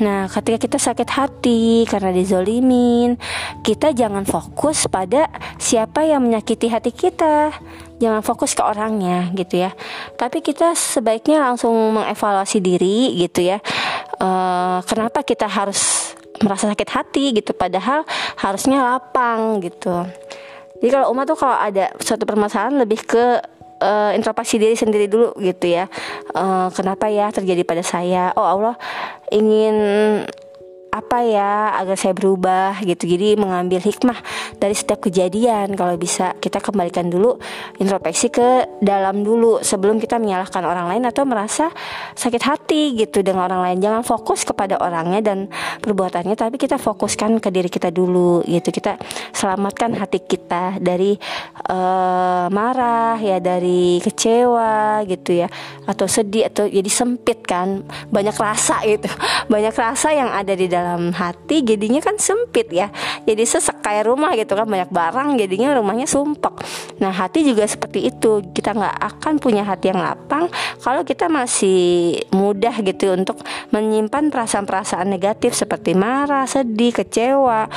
Nah, 0.00 0.28
ketika 0.28 0.58
kita 0.60 0.78
sakit 0.78 1.08
hati 1.08 1.88
karena 1.88 2.12
dizolimin, 2.12 3.16
kita 3.64 3.96
jangan 3.96 4.28
fokus 4.28 4.84
pada 4.92 5.28
siapa 5.56 6.04
yang 6.04 6.20
menyakiti 6.20 6.68
hati 6.68 6.92
kita. 6.92 7.52
Jangan 8.00 8.20
fokus 8.20 8.52
ke 8.52 8.60
orangnya 8.60 9.32
gitu 9.32 9.60
ya. 9.60 9.72
Tapi 10.16 10.44
kita 10.44 10.76
sebaiknya 10.76 11.40
langsung 11.40 11.72
mengevaluasi 11.96 12.60
diri 12.60 13.16
gitu 13.24 13.40
ya. 13.44 13.58
Uh, 14.20 14.84
kenapa 14.84 15.24
kita 15.24 15.48
harus 15.48 16.12
merasa 16.40 16.72
sakit 16.72 16.88
hati 16.92 17.24
gitu 17.36 17.52
padahal 17.56 18.04
harusnya 18.40 18.84
lapang 18.84 19.64
gitu. 19.64 20.04
Jadi 20.80 20.88
kalau 20.92 21.12
umat 21.12 21.28
tuh 21.28 21.36
kalau 21.36 21.56
ada 21.56 21.92
suatu 22.00 22.24
permasalahan 22.24 22.80
lebih 22.80 23.04
ke 23.04 23.24
uh, 23.80 24.12
introspeksi 24.14 24.60
diri 24.60 24.76
sendiri 24.76 25.10
dulu 25.10 25.34
gitu 25.40 25.66
ya. 25.66 25.88
Uh, 26.36 26.68
kenapa 26.70 27.08
ya 27.08 27.32
terjadi 27.32 27.64
pada 27.66 27.82
saya? 27.82 28.30
Oh 28.36 28.46
Allah 28.46 28.76
ingin 29.32 29.74
apa 30.90 31.22
ya 31.22 31.78
agar 31.78 31.94
saya 31.94 32.12
berubah 32.12 32.82
gitu. 32.82 33.06
Jadi 33.06 33.38
mengambil 33.38 33.78
hikmah 33.78 34.18
dari 34.58 34.74
setiap 34.74 35.06
kejadian. 35.06 35.78
Kalau 35.78 35.94
bisa 35.94 36.34
kita 36.42 36.58
kembalikan 36.58 37.06
dulu 37.06 37.38
introspeksi 37.78 38.28
ke 38.34 38.78
dalam 38.82 39.22
dulu 39.22 39.62
sebelum 39.62 40.02
kita 40.02 40.18
menyalahkan 40.18 40.66
orang 40.66 40.90
lain 40.90 41.06
atau 41.06 41.22
merasa 41.22 41.70
sakit 42.18 42.42
hati 42.42 42.98
gitu 42.98 43.22
dengan 43.22 43.46
orang 43.46 43.70
lain. 43.70 43.78
Jangan 43.78 44.02
fokus 44.02 44.42
kepada 44.42 44.82
orangnya 44.82 45.22
dan 45.22 45.38
perbuatannya 45.80 46.34
tapi 46.34 46.58
kita 46.58 46.76
fokuskan 46.76 47.38
ke 47.38 47.48
diri 47.54 47.70
kita 47.70 47.94
dulu 47.94 48.42
gitu. 48.44 48.74
Kita 48.74 48.98
selamatkan 49.30 49.94
hati 49.94 50.26
kita 50.26 50.82
dari 50.82 51.14
uh, 51.70 52.50
marah 52.50 53.14
ya 53.22 53.38
dari 53.38 54.02
kecewa 54.02 55.06
gitu 55.06 55.46
ya 55.46 55.48
atau 55.86 56.10
sedih 56.10 56.50
atau 56.50 56.66
jadi 56.66 56.90
sempit 56.90 57.46
kan. 57.46 57.86
Banyak 58.10 58.34
rasa 58.34 58.82
gitu. 58.82 59.06
Banyak 59.54 59.74
rasa 59.78 60.10
yang 60.10 60.34
ada 60.34 60.52
di 60.58 60.66
dalam 60.66 60.79
dalam 60.80 61.12
hati 61.12 61.60
jadinya 61.60 62.00
kan 62.00 62.16
sempit 62.16 62.72
ya. 62.72 62.88
Jadi 63.28 63.44
sesek 63.44 63.84
kayak 63.84 64.08
rumah 64.08 64.32
gitu 64.32 64.56
kan 64.56 64.64
banyak 64.64 64.88
barang 64.88 65.36
jadinya 65.36 65.76
rumahnya 65.76 66.08
sumpek. 66.08 66.56
Nah 67.04 67.12
hati 67.12 67.44
juga 67.44 67.68
seperti 67.68 68.08
itu. 68.08 68.40
Kita 68.56 68.72
nggak 68.72 68.96
akan 68.96 69.36
punya 69.36 69.68
hati 69.68 69.92
yang 69.92 70.00
lapang 70.00 70.48
kalau 70.80 71.04
kita 71.04 71.28
masih 71.28 72.16
mudah 72.32 72.72
gitu 72.80 73.12
untuk 73.12 73.44
menyimpan 73.70 74.32
perasaan-perasaan 74.32 75.06
negatif 75.12 75.52
seperti 75.52 75.92
marah 75.92 76.48
sedih 76.48 76.96
kecewa 76.96 77.68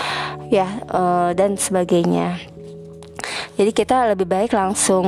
ya 0.47 0.67
uh, 0.89 1.29
dan 1.35 1.59
sebagainya 1.59 2.52
jadi 3.53 3.71
kita 3.73 3.97
lebih 4.13 4.25
baik 4.25 4.51
langsung 4.53 5.05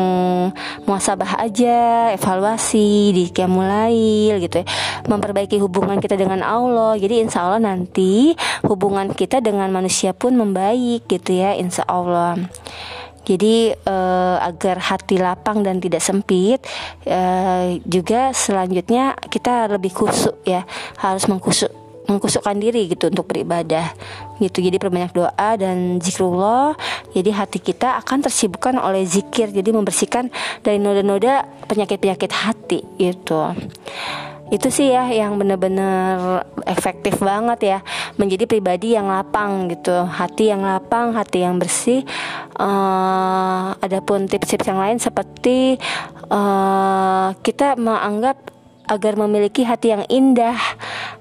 muasabah 0.86 1.41
aja, 1.41 2.12
evaluasi 2.13 3.13
di 3.13 3.24
mulai 3.45 4.34
gitu 4.41 4.62
ya. 4.62 4.65
Memperbaiki 5.06 5.58
hubungan 5.62 6.02
kita 6.02 6.17
dengan 6.17 6.41
Allah. 6.41 6.98
Jadi 6.98 7.21
insya 7.26 7.45
Allah 7.45 7.62
nanti 7.62 8.34
hubungan 8.65 9.13
kita 9.13 9.41
dengan 9.41 9.69
manusia 9.69 10.13
pun 10.13 10.38
membaik 10.38 11.06
gitu 11.10 11.36
ya, 11.36 11.54
insya 11.58 11.86
Allah. 11.86 12.38
Jadi 13.26 13.74
uh, 13.74 14.38
agar 14.38 14.78
hati 14.78 15.17
lapang 15.17 15.65
dan 15.65 15.82
tidak 15.82 16.06
sempit, 16.06 16.62
uh, 17.10 17.74
juga 17.82 18.30
selanjutnya 18.38 19.17
kita 19.34 19.65
lebih 19.65 19.98
kusuk 19.98 20.45
ya, 20.45 20.62
harus 21.02 21.26
mengkusuk 21.26 21.85
mengkusukkan 22.05 22.55
diri 22.57 22.89
gitu 22.89 23.09
untuk 23.09 23.29
beribadah 23.29 23.93
gitu. 24.41 24.61
Jadi 24.61 24.77
perbanyak 24.77 25.11
doa 25.13 25.49
dan 25.57 26.01
zikrullah. 26.01 26.77
Jadi 27.13 27.29
hati 27.33 27.59
kita 27.61 27.99
akan 28.01 28.25
tersibukkan 28.25 28.77
oleh 28.79 29.03
zikir. 29.05 29.51
Jadi 29.51 29.69
membersihkan 29.73 30.29
dari 30.61 30.77
noda-noda 30.77 31.45
penyakit-penyakit 31.67 32.31
hati 32.31 32.79
gitu. 32.97 33.53
Itu 34.53 34.69
sih 34.69 34.93
ya 34.93 35.09
yang 35.09 35.41
benar-benar 35.41 36.45
efektif 36.69 37.17
banget 37.17 37.59
ya 37.65 37.79
menjadi 38.21 38.45
pribadi 38.45 38.93
yang 38.93 39.09
lapang 39.09 39.73
gitu. 39.73 40.05
Hati 40.05 40.53
yang 40.53 40.61
lapang 40.61 41.17
hati 41.17 41.41
yang 41.41 41.57
bersih. 41.57 42.05
Uh, 42.55 43.73
adapun 43.81 44.29
tips-tips 44.29 44.69
yang 44.69 44.79
lain 44.79 45.01
seperti 45.01 45.81
uh, 46.29 47.33
kita 47.41 47.73
menganggap 47.75 48.54
agar 48.86 49.17
memiliki 49.17 49.65
hati 49.65 49.93
yang 49.93 50.04
indah, 50.08 50.58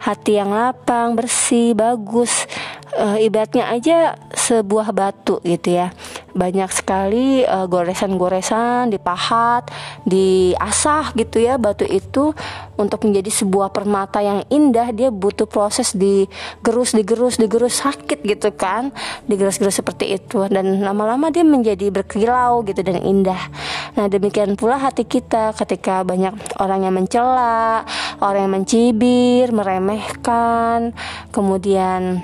hati 0.01 0.37
yang 0.41 0.53
lapang, 0.53 1.17
bersih, 1.17 1.73
bagus. 1.73 2.49
Uh, 2.95 3.19
ibaratnya 3.19 3.75
aja 3.75 4.15
sebuah 4.31 4.95
batu 4.95 5.43
gitu 5.43 5.83
ya. 5.83 5.91
Banyak 6.31 6.71
sekali 6.71 7.43
uh, 7.43 7.67
goresan-goresan 7.67 8.95
dipahat, 8.95 9.67
diasah 10.07 11.11
gitu 11.19 11.43
ya 11.43 11.59
batu 11.59 11.83
itu 11.83 12.31
untuk 12.79 13.03
menjadi 13.03 13.35
sebuah 13.35 13.75
permata 13.75 14.23
yang 14.23 14.47
indah. 14.47 14.95
Dia 14.95 15.11
butuh 15.11 15.51
proses 15.51 15.91
digerus 15.91 16.95
digerus 16.95 17.35
digerus. 17.35 17.83
Sakit 17.83 18.23
gitu 18.23 18.55
kan 18.55 18.95
digerus-gerus 19.27 19.83
seperti 19.83 20.15
itu. 20.15 20.47
Dan 20.47 20.87
lama-lama 20.87 21.35
dia 21.35 21.43
menjadi 21.43 21.91
berkilau 21.91 22.63
gitu 22.63 22.79
dan 22.87 23.03
indah. 23.03 23.51
Nah 23.99 24.07
demikian 24.07 24.55
pula 24.55 24.79
hati 24.79 25.03
kita 25.03 25.51
ketika 25.59 26.07
banyak 26.07 26.35
orang 26.63 26.87
yang 26.87 26.95
mencela 26.95 27.83
orang 28.23 28.47
yang 28.47 28.55
mencibir 28.63 29.51
meremehkan 29.51 30.95
kemudian 31.35 32.23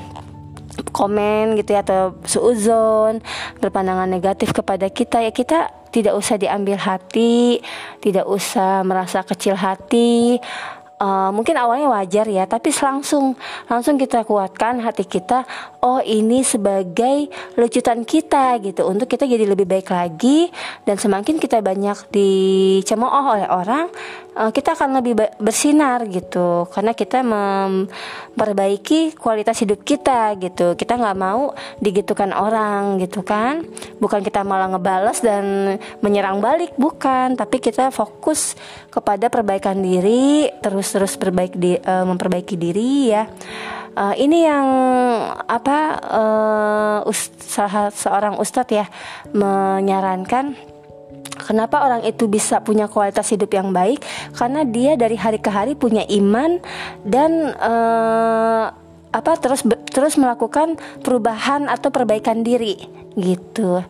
komen 0.94 1.58
gitu 1.58 1.74
ya 1.74 1.82
atau 1.82 2.14
suuzon 2.24 3.18
berpandangan 3.58 4.06
negatif 4.06 4.54
kepada 4.54 4.86
kita 4.88 5.22
ya 5.22 5.30
kita 5.34 5.80
tidak 5.90 6.14
usah 6.14 6.38
diambil 6.38 6.78
hati, 6.78 7.58
tidak 7.98 8.24
usah 8.24 8.86
merasa 8.86 9.26
kecil 9.26 9.58
hati. 9.58 10.38
Uh, 11.00 11.32
mungkin 11.32 11.56
awalnya 11.56 11.88
wajar 11.88 12.28
ya, 12.28 12.44
tapi 12.44 12.68
langsung 12.76 13.32
langsung 13.72 13.96
kita 13.96 14.20
kuatkan 14.20 14.84
hati 14.84 15.08
kita. 15.08 15.48
Oh 15.80 15.96
ini 15.96 16.44
sebagai 16.44 17.24
lucutan 17.56 18.04
kita 18.04 18.60
gitu, 18.60 18.84
untuk 18.84 19.08
kita 19.08 19.24
jadi 19.24 19.48
lebih 19.48 19.64
baik 19.64 19.88
lagi 19.88 20.52
dan 20.84 21.00
semakin 21.00 21.40
kita 21.40 21.64
banyak 21.64 21.96
dicemooh 22.12 23.32
oleh 23.32 23.48
orang, 23.48 23.88
uh, 24.40 24.48
kita 24.48 24.72
akan 24.72 25.04
lebih 25.04 25.12
bersinar 25.36 26.08
gitu. 26.08 26.64
Karena 26.72 26.96
kita 26.96 27.20
memperbaiki 27.20 29.20
kualitas 29.20 29.60
hidup 29.60 29.84
kita 29.84 30.40
gitu. 30.40 30.72
Kita 30.74 30.96
nggak 30.96 31.18
mau 31.20 31.52
digitukan 31.84 32.32
orang 32.32 32.96
gitu 33.04 33.20
kan. 33.20 33.60
Bukan 34.00 34.24
kita 34.24 34.40
malah 34.40 34.72
ngebales 34.72 35.20
dan 35.20 35.76
menyerang 36.00 36.40
balik 36.40 36.72
bukan. 36.80 37.36
Tapi 37.36 37.60
kita 37.60 37.92
fokus 37.92 38.56
kepada 38.88 39.28
perbaikan 39.28 39.84
diri 39.84 40.48
terus 40.64 40.96
terus 40.96 41.20
perbaik 41.20 41.52
di, 41.54 41.76
uh, 41.76 42.08
memperbaiki 42.08 42.56
diri 42.56 43.12
ya. 43.12 43.28
Uh, 43.90 44.14
ini 44.14 44.46
yang 44.46 44.66
apa 45.50 45.98
uh, 45.98 46.98
salah 47.42 47.90
seorang 47.90 48.38
ustadz 48.38 48.70
ya 48.70 48.86
menyarankan 49.34 50.54
Kenapa 51.44 51.82
orang 51.84 52.02
itu 52.04 52.26
bisa 52.26 52.60
punya 52.60 52.86
kualitas 52.86 53.28
hidup 53.32 53.50
yang 53.52 53.72
baik? 53.72 54.02
Karena 54.36 54.64
dia 54.66 54.94
dari 54.94 55.16
hari 55.16 55.38
ke 55.40 55.50
hari 55.50 55.72
punya 55.74 56.04
iman 56.06 56.60
dan 57.04 57.54
uh, 57.56 58.72
apa 59.10 59.32
terus 59.42 59.66
terus 59.90 60.14
melakukan 60.14 60.78
perubahan 61.02 61.66
atau 61.66 61.90
perbaikan 61.90 62.46
diri 62.46 62.78
gitu. 63.18 63.82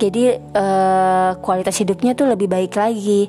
Jadi 0.00 0.32
uh, 0.56 1.36
kualitas 1.44 1.76
hidupnya 1.76 2.16
tuh 2.16 2.32
lebih 2.32 2.48
baik 2.48 2.72
lagi 2.74 3.28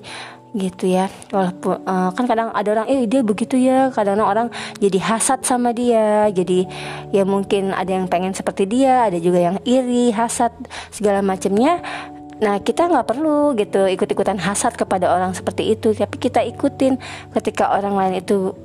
gitu 0.53 0.85
ya 0.85 1.09
walaupun 1.33 1.81
uh, 1.81 2.13
kan 2.13 2.29
kadang 2.29 2.53
ada 2.53 2.69
orang 2.77 2.85
eh 2.85 3.09
dia 3.09 3.25
begitu 3.25 3.57
ya 3.57 3.89
kadang 3.89 4.21
orang 4.21 4.53
jadi 4.77 5.01
hasad 5.01 5.41
sama 5.41 5.73
dia 5.73 6.29
jadi 6.29 6.69
ya 7.09 7.25
mungkin 7.25 7.73
ada 7.73 7.89
yang 7.89 8.05
pengen 8.05 8.37
seperti 8.37 8.69
dia 8.69 9.09
ada 9.09 9.17
juga 9.17 9.41
yang 9.41 9.57
iri 9.65 10.13
hasad 10.13 10.53
segala 10.93 11.25
macamnya 11.25 11.81
Nah 12.41 12.63
kita 12.63 12.89
nggak 12.89 13.07
perlu 13.09 13.53
gitu 13.59 13.85
ikut-ikutan 13.85 14.41
hasad 14.41 14.73
kepada 14.73 15.13
orang 15.13 15.37
seperti 15.37 15.75
itu 15.75 15.93
Tapi 15.93 16.15
kita 16.17 16.41
ikutin. 16.41 16.97
Ketika 17.35 17.75
orang 17.75 17.93
lain 17.93 18.13
itu 18.23 18.55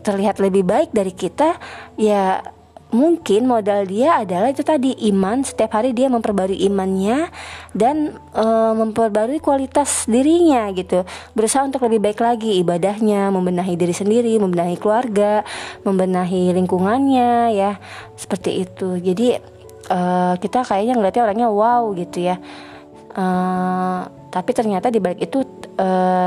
terlihat 0.00 0.40
lebih 0.40 0.64
baik 0.64 0.94
dari 0.94 1.12
kita 1.12 1.58
Ya 1.98 2.40
mungkin 2.88 3.44
modal 3.44 3.84
dia 3.84 4.24
adalah 4.24 4.48
itu 4.48 4.64
tadi 4.64 4.96
iman. 5.12 5.44
Setiap 5.44 5.76
hari 5.76 5.92
dia 5.92 6.08
memperbarui 6.08 6.56
imannya 6.68 7.28
dan 7.76 8.16
e, 8.32 8.44
memperbarui 8.76 9.40
kualitas 9.40 10.08
dirinya 10.08 10.68
gitu. 10.72 11.04
Berusaha 11.36 11.64
untuk 11.64 11.84
lebih 11.84 12.00
baik 12.00 12.20
lagi 12.20 12.56
ibadahnya 12.60 13.28
membenahi 13.28 13.76
diri 13.76 13.92
sendiri 13.92 14.32
membenahi 14.40 14.76
keluarga 14.80 15.44
membenahi 15.84 16.52
lingkungannya 16.56 17.52
ya. 17.52 17.76
Seperti 18.16 18.64
itu. 18.64 18.96
Jadi 18.96 19.36
e, 19.88 20.00
kita 20.40 20.64
kayaknya 20.64 20.96
ngeliatnya 20.96 21.24
orangnya 21.28 21.48
wow 21.52 21.92
gitu 21.92 22.24
ya 22.24 22.40
e, 23.18 23.26
tapi 24.30 24.50
ternyata 24.54 24.94
di 24.94 25.02
balik 25.02 25.26
itu 25.26 25.42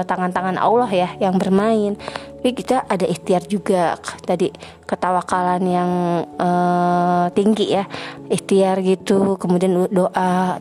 tangan-tangan 0.07 0.55
Allah 0.55 0.87
ya 0.87 1.09
yang 1.19 1.35
bermain. 1.35 1.99
Tapi 2.39 2.55
kita 2.55 2.87
ada 2.87 3.03
ikhtiar 3.03 3.43
juga 3.51 3.99
tadi 4.23 4.47
ketawakalan 4.87 5.61
yang 5.67 5.91
uh, 6.39 7.27
tinggi 7.35 7.75
ya 7.75 7.83
ikhtiar 8.31 8.79
gitu. 8.79 9.35
Kemudian 9.35 9.91
doa 9.91 10.57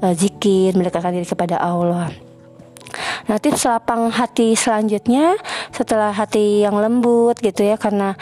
uh, 0.00 0.14
zikir 0.16 0.72
mendekatkan 0.72 1.12
diri 1.12 1.28
kepada 1.28 1.60
Allah 1.60 2.29
Nah 3.26 3.36
tips 3.38 3.66
lapang 3.66 4.10
hati 4.10 4.54
selanjutnya 4.58 5.38
setelah 5.70 6.10
hati 6.10 6.64
yang 6.66 6.76
lembut 6.78 7.38
gitu 7.38 7.62
ya 7.62 7.78
karena 7.78 8.14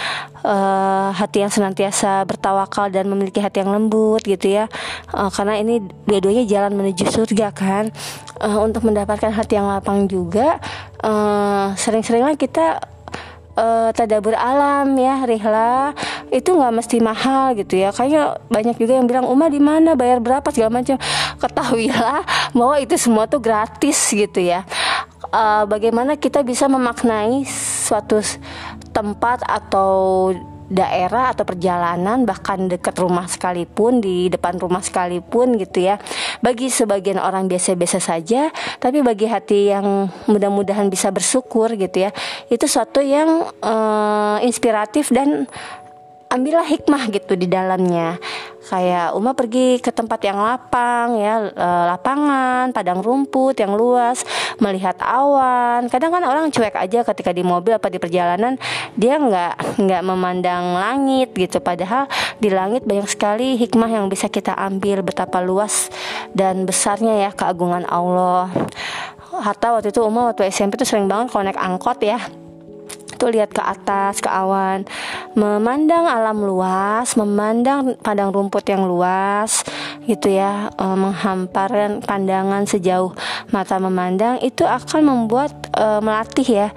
uh, 0.44 1.10
hati 1.12 1.44
yang 1.44 1.52
senantiasa 1.52 2.24
bertawakal 2.28 2.92
dan 2.92 3.08
memiliki 3.08 3.40
hati 3.40 3.64
yang 3.64 3.72
lembut 3.72 4.20
gitu 4.24 4.60
ya 4.60 4.70
uh, 5.12 5.30
karena 5.32 5.58
ini 5.60 5.80
dua-duanya 6.04 6.44
jalan 6.44 6.76
menuju 6.76 7.08
surga 7.08 7.50
kan 7.54 7.88
uh, 8.44 8.58
untuk 8.60 8.84
mendapatkan 8.84 9.32
hati 9.32 9.56
yang 9.56 9.68
lapang 9.68 10.06
juga 10.10 10.60
sering-seringlah 11.78 12.34
kita 12.34 12.82
uh, 13.58 13.90
tadabur 13.90 14.34
alam 14.38 14.94
ya 14.94 15.26
rihla 15.26 15.92
itu 16.30 16.54
nggak 16.54 16.74
mesti 16.78 16.96
mahal 17.02 17.56
gitu 17.58 17.80
ya 17.80 17.90
kayak 17.90 18.38
banyak 18.46 18.76
juga 18.78 19.00
yang 19.00 19.06
bilang 19.08 19.26
Uma 19.26 19.50
di 19.50 19.58
mana? 19.58 19.98
Bayar 19.98 20.22
berapa? 20.22 20.46
segala 20.52 20.80
macam 20.80 20.96
ketahuilah 21.38 22.26
bahwa 22.52 22.76
itu 22.82 22.98
semua 22.98 23.30
tuh 23.30 23.38
gratis 23.38 23.96
gitu 24.10 24.42
ya. 24.42 24.66
Uh, 25.28 25.68
bagaimana 25.68 26.16
kita 26.16 26.40
bisa 26.42 26.66
memaknai 26.66 27.44
suatu 27.48 28.18
tempat 28.92 29.44
atau 29.44 30.32
daerah 30.68 31.32
atau 31.32 31.48
perjalanan 31.48 32.28
bahkan 32.28 32.68
dekat 32.68 32.92
rumah 33.00 33.24
sekalipun 33.24 34.04
di 34.04 34.28
depan 34.28 34.60
rumah 34.60 34.84
sekalipun 34.84 35.56
gitu 35.56 35.88
ya. 35.88 35.96
Bagi 36.44 36.68
sebagian 36.68 37.16
orang 37.16 37.48
biasa-biasa 37.48 37.98
saja 37.98 38.52
tapi 38.76 39.00
bagi 39.00 39.26
hati 39.26 39.72
yang 39.72 40.12
mudah-mudahan 40.28 40.92
bisa 40.92 41.08
bersyukur 41.08 41.72
gitu 41.74 42.08
ya. 42.08 42.10
Itu 42.52 42.68
suatu 42.68 43.00
yang 43.00 43.48
uh, 43.64 44.38
inspiratif 44.44 45.08
dan 45.08 45.48
ambillah 46.28 46.64
hikmah 46.68 47.08
gitu 47.08 47.34
di 47.34 47.48
dalamnya. 47.48 48.20
Kayak 48.68 49.16
Uma 49.16 49.32
pergi 49.32 49.80
ke 49.80 49.88
tempat 49.88 50.20
yang 50.28 50.44
lapang 50.44 51.16
ya 51.16 51.48
e, 51.48 51.68
lapangan 51.88 52.68
padang 52.76 53.00
rumput 53.00 53.56
yang 53.56 53.72
luas 53.72 54.20
melihat 54.60 55.00
awan. 55.00 55.88
Kadang 55.88 56.12
kan 56.12 56.22
orang 56.28 56.52
cuek 56.52 56.76
aja 56.76 57.00
ketika 57.00 57.32
di 57.32 57.40
mobil 57.40 57.72
apa 57.72 57.88
di 57.88 57.96
perjalanan 57.96 58.60
dia 58.92 59.16
nggak 59.16 59.80
nggak 59.80 60.02
memandang 60.04 60.76
langit 60.76 61.32
gitu. 61.32 61.64
Padahal 61.64 62.12
di 62.36 62.52
langit 62.52 62.84
banyak 62.84 63.08
sekali 63.08 63.56
hikmah 63.56 63.88
yang 63.88 64.12
bisa 64.12 64.28
kita 64.28 64.52
ambil 64.52 65.00
betapa 65.00 65.40
luas 65.40 65.88
dan 66.36 66.68
besarnya 66.68 67.24
ya 67.24 67.30
keagungan 67.32 67.88
Allah. 67.88 68.52
Hatta 69.32 69.80
waktu 69.80 69.96
itu 69.96 70.04
Uma 70.04 70.28
waktu 70.28 70.44
SMP 70.52 70.76
tuh 70.76 70.84
sering 70.84 71.08
banget 71.08 71.32
naik 71.32 71.56
angkot 71.56 72.04
ya. 72.04 72.20
Tuh 73.16 73.32
lihat 73.32 73.50
ke 73.50 73.58
atas 73.64 74.20
ke 74.22 74.28
awan 74.30 74.84
memandang 75.38 76.10
alam 76.10 76.42
luas 76.42 77.14
memandang 77.14 77.94
padang 78.02 78.34
rumput 78.34 78.66
yang 78.66 78.90
luas 78.90 79.62
gitu 80.10 80.34
ya 80.34 80.74
e, 80.74 80.84
menghamparkan 80.98 82.02
pandangan 82.02 82.66
sejauh 82.66 83.14
mata 83.54 83.78
memandang 83.78 84.42
itu 84.42 84.66
akan 84.66 85.06
membuat 85.06 85.54
e, 85.70 85.86
melatih 86.02 86.48
ya 86.48 86.68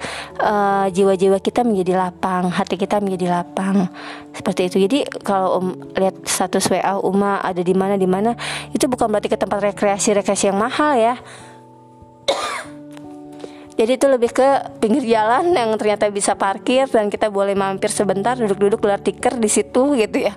jiwa 0.42 0.90
jiwa-jiwa 0.90 1.38
kita 1.42 1.66
menjadi 1.66 1.98
lapang 1.98 2.52
hati 2.52 2.78
kita 2.78 3.00
menjadi 3.02 3.42
lapang. 3.42 3.88
Seperti 4.36 4.70
itu. 4.70 4.76
Jadi 4.86 4.98
kalau 5.24 5.58
um, 5.58 5.68
lihat 5.96 6.14
status 6.28 6.68
WA 6.70 7.00
Uma 7.00 7.40
ada 7.40 7.60
di 7.64 7.74
mana 7.74 7.96
di 7.96 8.06
mana 8.06 8.36
itu 8.70 8.86
bukan 8.86 9.08
berarti 9.08 9.32
ke 9.32 9.38
tempat 9.40 9.72
rekreasi 9.72 10.14
rekreasi 10.14 10.52
yang 10.52 10.60
mahal 10.60 10.94
ya 10.94 11.18
jadi 13.72 13.96
itu 13.96 14.06
lebih 14.08 14.30
ke 14.36 14.48
pinggir 14.78 15.04
jalan 15.08 15.56
yang 15.56 15.72
ternyata 15.80 16.12
bisa 16.12 16.36
parkir 16.36 16.84
dan 16.92 17.08
kita 17.08 17.32
boleh 17.32 17.56
mampir 17.56 17.88
sebentar 17.88 18.36
duduk-duduk 18.36 18.84
gelar 18.84 19.00
tiker 19.00 19.40
di 19.40 19.48
situ 19.48 19.96
gitu 19.96 20.28
ya. 20.28 20.34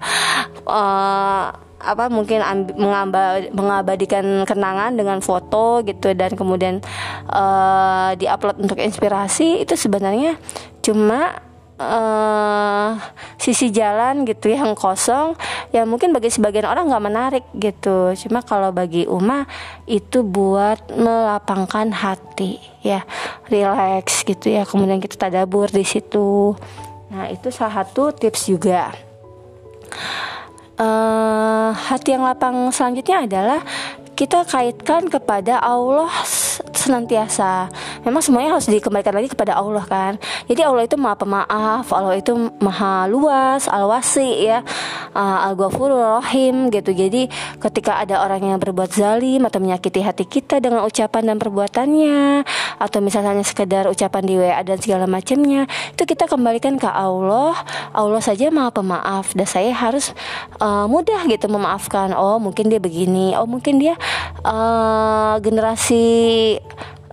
Uh, 0.63 1.51
apa 1.85 2.09
mungkin 2.09 2.41
mengabadikan 3.53 4.47
kenangan 4.49 4.97
dengan 4.97 5.21
foto 5.21 5.85
gitu 5.85 6.17
dan 6.17 6.33
kemudian 6.33 6.81
uh, 7.29 8.17
diupload 8.17 8.57
untuk 8.57 8.81
inspirasi 8.81 9.61
itu 9.61 9.77
sebenarnya 9.77 10.41
cuma 10.81 11.44
uh, 11.79 12.95
sisi 13.35 13.71
jalan 13.71 14.23
gitu 14.23 14.51
yang 14.51 14.73
kosong 14.73 15.35
ya 15.75 15.83
mungkin 15.83 16.15
bagi 16.15 16.31
sebagian 16.31 16.67
orang 16.67 16.87
nggak 16.87 17.05
menarik 17.05 17.45
gitu. 17.55 18.15
Cuma 18.25 18.41
kalau 18.41 18.71
bagi 18.71 19.05
Uma 19.07 19.43
itu 19.85 20.23
buat 20.23 20.91
melapangkan 20.91 21.91
hati 21.91 22.59
ya 22.83 23.03
relax 23.51 24.23
gitu 24.23 24.51
ya. 24.51 24.63
Kemudian 24.63 24.99
kita 25.03 25.27
tadabur 25.27 25.67
di 25.71 25.83
situ. 25.83 26.55
Nah 27.11 27.29
itu 27.31 27.51
salah 27.51 27.83
satu 27.83 28.11
tips 28.15 28.49
juga. 28.49 28.91
Uh, 30.75 31.71
hati 31.71 32.11
yang 32.11 32.27
lapang 32.27 32.67
selanjutnya 32.75 33.23
adalah 33.23 33.63
kita 34.15 34.43
kaitkan 34.43 35.07
kepada 35.07 35.59
Allah 35.63 36.11
senantiasa. 36.75 37.71
Memang 38.03 38.21
semuanya 38.21 38.57
harus 38.57 38.69
dikembalikan 38.69 39.15
lagi 39.15 39.31
kepada 39.31 39.57
Allah 39.57 39.83
kan. 39.87 40.19
Jadi 40.45 40.61
Allah 40.61 40.83
itu 40.85 40.95
maha 40.99 41.17
pemaaf, 41.17 41.85
Allah 41.89 42.15
itu 42.19 42.31
maha 42.61 43.09
luas, 43.09 43.65
al-wasi 43.65 44.45
ya, 44.45 44.61
uh, 45.15 45.47
al-ghafurur 45.49 46.21
rahim 46.21 46.69
gitu. 46.69 46.93
Jadi 46.93 47.31
ketika 47.57 47.97
ada 48.03 48.21
orang 48.21 48.43
yang 48.43 48.59
berbuat 48.61 48.93
zalim 48.93 49.43
atau 49.47 49.57
menyakiti 49.57 50.03
hati 50.05 50.25
kita 50.27 50.61
dengan 50.61 50.85
ucapan 50.85 51.33
dan 51.33 51.37
perbuatannya 51.41 52.45
atau 52.77 52.99
misalnya 53.01 53.41
sekedar 53.41 53.89
ucapan 53.89 54.23
di 54.23 54.33
WA 54.37 54.61
dan 54.61 54.77
segala 54.77 55.09
macamnya, 55.09 55.65
itu 55.95 56.03
kita 56.05 56.29
kembalikan 56.29 56.77
ke 56.77 56.87
Allah. 56.87 57.57
Allah 57.95 58.21
saja 58.21 58.51
maha 58.53 58.69
pemaaf 58.69 59.33
dan 59.33 59.47
saya 59.47 59.71
harus 59.71 60.11
uh, 60.59 60.85
mudah 60.85 61.25
gitu 61.25 61.47
memaafkan. 61.49 62.13
Oh, 62.13 62.37
mungkin 62.37 62.69
dia 62.69 62.77
begini. 62.77 63.33
Oh, 63.39 63.47
mungkin 63.47 63.79
dia 63.81 63.95
uh, 64.43 65.39
generasi 65.41 66.44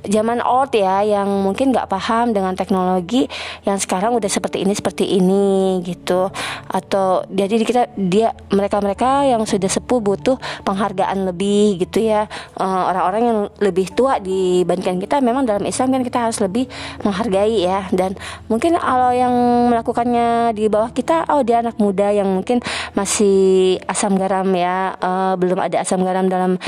zaman 0.07 0.43
old 0.43 0.75
ya 0.75 1.03
yang 1.07 1.29
mungkin 1.47 1.71
nggak 1.71 1.87
paham 1.87 2.35
dengan 2.35 2.59
teknologi 2.59 3.31
yang 3.63 3.79
sekarang 3.79 4.15
udah 4.19 4.27
seperti 4.27 4.63
ini 4.63 4.73
seperti 4.75 5.05
ini 5.07 5.79
gitu. 5.87 6.31
Atau 6.71 7.27
jadi 7.31 7.63
kita 7.63 7.83
dia 7.95 8.35
mereka 8.51 8.83
mereka 8.83 9.23
yang 9.23 9.43
sudah 9.47 9.71
sepuh 9.71 10.03
butuh 10.03 10.37
penghargaan 10.67 11.31
lebih 11.31 11.79
gitu 11.83 12.03
ya. 12.03 12.27
Eh, 12.59 12.83
orang-orang 12.91 13.23
yang 13.23 13.39
lebih 13.63 13.95
tua 13.95 14.19
dibandingkan 14.19 14.99
kita 14.99 15.23
memang 15.23 15.47
dalam 15.47 15.63
Islam 15.67 15.95
kan 15.95 16.03
kita 16.03 16.19
harus 16.31 16.39
lebih 16.43 16.67
menghargai 17.07 17.63
ya. 17.63 17.87
Dan 17.95 18.19
mungkin 18.51 18.75
kalau 18.79 19.15
yang 19.15 19.35
melakukannya 19.71 20.57
di 20.57 20.67
bawah 20.67 20.91
kita 20.91 21.31
oh 21.31 21.47
dia 21.47 21.63
anak 21.63 21.79
muda 21.79 22.11
yang 22.11 22.27
mungkin 22.27 22.59
masih 22.99 23.79
asam 23.87 24.19
garam 24.19 24.51
ya. 24.55 24.99
Uh, 24.99 25.35
belum 25.39 25.63
ada 25.63 25.83
asam 25.83 26.03
garam 26.03 26.27
dalam 26.27 26.59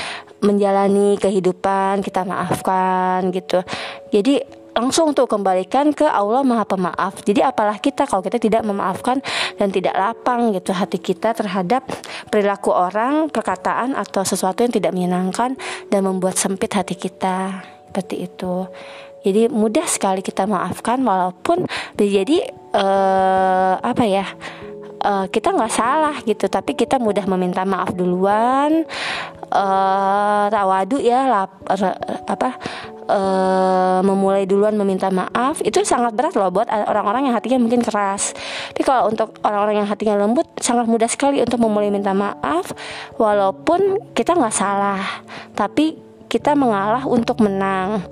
menjalani 0.45 1.17
kehidupan 1.17 2.05
kita 2.05 2.29
maafkan 2.29 3.33
gitu 3.33 3.65
jadi 4.13 4.45
langsung 4.75 5.15
tuh 5.15 5.31
kembalikan 5.31 5.95
ke 5.95 6.03
Allah 6.03 6.43
Maha 6.43 6.67
Pemaaf. 6.67 7.23
Jadi 7.23 7.41
apalah 7.41 7.79
kita 7.79 8.11
kalau 8.11 8.21
kita 8.27 8.43
tidak 8.43 8.67
memaafkan 8.67 9.23
dan 9.57 9.71
tidak 9.71 9.95
lapang 9.95 10.51
gitu 10.51 10.75
hati 10.75 10.99
kita 10.99 11.31
terhadap 11.31 11.87
perilaku 12.29 12.75
orang, 12.75 13.31
perkataan 13.31 13.95
atau 13.95 14.27
sesuatu 14.27 14.67
yang 14.67 14.75
tidak 14.75 14.93
menyenangkan 14.93 15.55
dan 15.89 16.01
membuat 16.03 16.35
sempit 16.35 16.75
hati 16.75 16.99
kita. 16.99 17.63
Seperti 17.89 18.27
itu. 18.27 18.67
Jadi 19.25 19.49
mudah 19.49 19.87
sekali 19.89 20.21
kita 20.21 20.45
maafkan 20.45 21.01
walaupun 21.01 21.65
jadi 21.97 22.51
uh, 22.75 23.81
apa 23.81 24.05
ya? 24.05 24.27
Uh, 25.05 25.27
kita 25.29 25.53
nggak 25.53 25.73
salah 25.73 26.17
gitu 26.25 26.49
tapi 26.49 26.73
kita 26.73 26.97
mudah 26.97 27.29
meminta 27.29 27.63
maaf 27.63 27.93
duluan 27.93 28.89
uh, 29.53 30.47
tawadu 30.49 30.99
ya 30.99 31.29
lap, 31.29 31.51
apa 32.27 32.57
uh, 33.09 34.01
memulai 34.01 34.49
duluan 34.49 34.75
meminta 34.75 35.13
maaf 35.13 35.61
itu 35.63 35.85
sangat 35.85 36.17
berat 36.17 36.35
loh 36.35 36.49
buat 36.49 36.69
orang-orang 36.69 37.29
yang 37.31 37.35
hatinya 37.37 37.59
mungkin 37.61 37.85
keras. 37.85 38.33
Tapi 38.73 38.83
kalau 38.85 39.13
untuk 39.13 39.37
orang-orang 39.45 39.85
yang 39.85 39.89
hatinya 39.89 40.17
lembut 40.19 40.49
sangat 40.59 40.89
mudah 40.89 41.09
sekali 41.09 41.41
untuk 41.41 41.61
memulai 41.61 41.93
minta 41.93 42.17
maaf 42.17 42.73
walaupun 43.21 44.13
kita 44.17 44.35
nggak 44.35 44.55
salah. 44.55 45.01
Tapi 45.53 46.14
kita 46.35 46.59
mengalah 46.59 47.07
untuk 47.07 47.39
menang. 47.39 48.03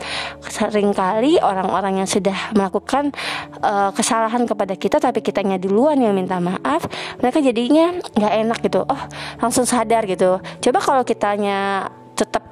Seringkali 0.47 1.43
orang-orang 1.43 1.99
yang 1.99 2.09
sudah 2.09 2.55
melakukan 2.55 3.11
uh, 3.59 3.91
kesalahan 3.91 4.47
kepada 4.47 4.79
kita 4.79 5.03
tapi 5.03 5.19
kitanya 5.19 5.59
duluan 5.59 5.99
yang 5.99 6.15
minta 6.15 6.39
maaf, 6.39 6.87
mereka 7.19 7.43
jadinya 7.43 7.99
nggak 8.15 8.35
enak 8.47 8.59
gitu. 8.63 8.87
Oh, 8.87 9.03
langsung 9.43 9.67
sadar 9.67 10.07
gitu. 10.07 10.39
Coba 10.39 10.79
kalau 10.79 11.03
kitanya 11.03 11.91
tetap 12.15 12.47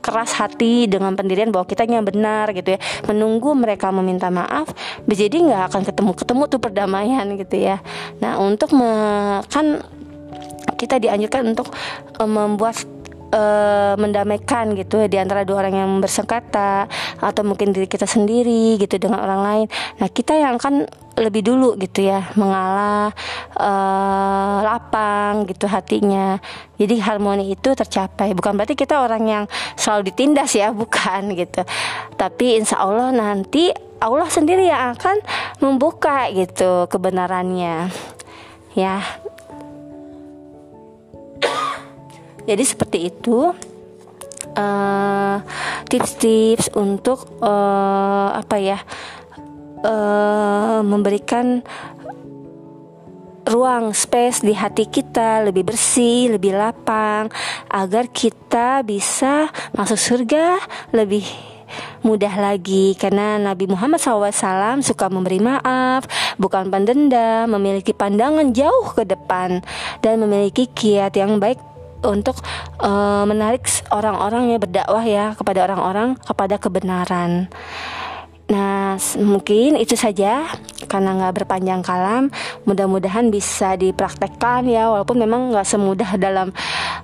keras 0.00 0.32
hati 0.32 0.88
dengan 0.88 1.12
pendirian 1.12 1.52
bahwa 1.52 1.68
kita 1.68 1.84
yang 1.84 2.08
benar 2.08 2.56
gitu 2.56 2.72
ya 2.72 2.80
menunggu 3.04 3.52
mereka 3.52 3.92
meminta 3.92 4.32
maaf 4.32 4.72
jadi 5.04 5.28
nggak 5.44 5.62
akan 5.68 5.82
ketemu 5.84 6.10
ketemu 6.16 6.42
tuh 6.48 6.56
perdamaian 6.56 7.26
gitu 7.36 7.56
ya 7.60 7.84
nah 8.16 8.40
untuk 8.40 8.72
me, 8.72 8.88
kan 9.52 9.84
kita 10.80 10.96
dianjurkan 10.96 11.52
untuk 11.52 11.68
uh, 12.16 12.24
membuat 12.24 12.80
uh, 13.34 13.94
mendamaikan 13.96 14.74
gitu 14.74 15.06
di 15.06 15.16
antara 15.16 15.46
dua 15.46 15.66
orang 15.66 15.74
yang 15.74 15.90
bersengketa 15.98 16.86
atau 17.18 17.42
mungkin 17.46 17.74
diri 17.74 17.86
kita 17.86 18.06
sendiri 18.06 18.78
gitu 18.78 18.98
dengan 18.98 19.22
orang 19.22 19.40
lain. 19.40 19.66
Nah 20.02 20.08
kita 20.10 20.36
yang 20.36 20.58
akan 20.58 20.86
lebih 21.18 21.44
dulu 21.44 21.76
gitu 21.76 22.06
ya 22.06 22.32
mengalah 22.38 23.12
uh, 23.58 24.56
lapang 24.64 25.44
gitu 25.46 25.66
hatinya. 25.66 26.38
Jadi 26.80 26.96
harmoni 27.02 27.52
itu 27.52 27.76
tercapai. 27.76 28.32
Bukan 28.32 28.56
berarti 28.56 28.74
kita 28.78 29.04
orang 29.04 29.24
yang 29.26 29.44
selalu 29.76 30.12
ditindas 30.12 30.54
ya 30.56 30.72
bukan 30.82 31.34
gitu. 31.34 31.62
Tapi 32.16 32.60
insya 32.60 32.82
Allah 32.82 33.12
nanti 33.12 33.70
Allah 34.00 34.32
sendiri 34.32 34.64
yang 34.64 34.96
akan 34.96 35.20
membuka 35.60 36.32
gitu 36.32 36.88
kebenarannya. 36.88 37.92
Ya 38.72 39.02
jadi 42.44 42.64
seperti 42.64 43.12
itu 43.12 43.52
eh, 44.56 45.36
tips-tips 45.90 46.72
uh, 46.72 46.80
untuk 46.80 47.26
uh, 47.42 48.34
apa 48.34 48.56
ya 48.56 48.78
uh, 49.84 50.80
memberikan 50.84 51.64
ruang 53.50 53.90
space 53.90 54.46
di 54.46 54.54
hati 54.54 54.86
kita 54.86 55.42
lebih 55.42 55.66
bersih, 55.66 56.38
lebih 56.38 56.54
lapang 56.54 57.26
agar 57.66 58.06
kita 58.06 58.86
bisa 58.86 59.50
masuk 59.74 59.98
surga 59.98 60.60
lebih 60.94 61.26
mudah 62.06 62.34
lagi. 62.38 62.94
Karena 62.94 63.38
Nabi 63.42 63.66
Muhammad 63.66 63.98
SAW 63.98 64.82
suka 64.86 65.10
memberi 65.10 65.42
maaf, 65.42 66.06
bukan 66.38 66.70
pendendam, 66.70 67.50
memiliki 67.50 67.90
pandangan 67.90 68.54
jauh 68.54 68.86
ke 68.94 69.02
depan 69.02 69.62
dan 69.98 70.22
memiliki 70.22 70.70
kiat 70.70 71.18
yang 71.18 71.42
baik 71.42 71.58
untuk 72.04 72.40
uh, 72.80 73.24
menarik 73.28 73.66
orang-orang 73.92 74.54
yang 74.54 74.60
berdakwah 74.60 75.04
ya 75.04 75.26
kepada 75.36 75.66
orang-orang 75.68 76.16
kepada 76.20 76.56
kebenaran. 76.56 77.48
Nah, 78.50 78.98
mungkin 79.22 79.78
itu 79.78 79.94
saja 79.94 80.42
karena 80.90 81.14
nggak 81.14 81.34
berpanjang 81.38 81.86
kalam. 81.86 82.34
Mudah-mudahan 82.66 83.30
bisa 83.30 83.78
dipraktekkan 83.78 84.66
ya, 84.66 84.90
walaupun 84.90 85.22
memang 85.22 85.54
nggak 85.54 85.62
semudah 85.62 86.18
dalam 86.18 86.50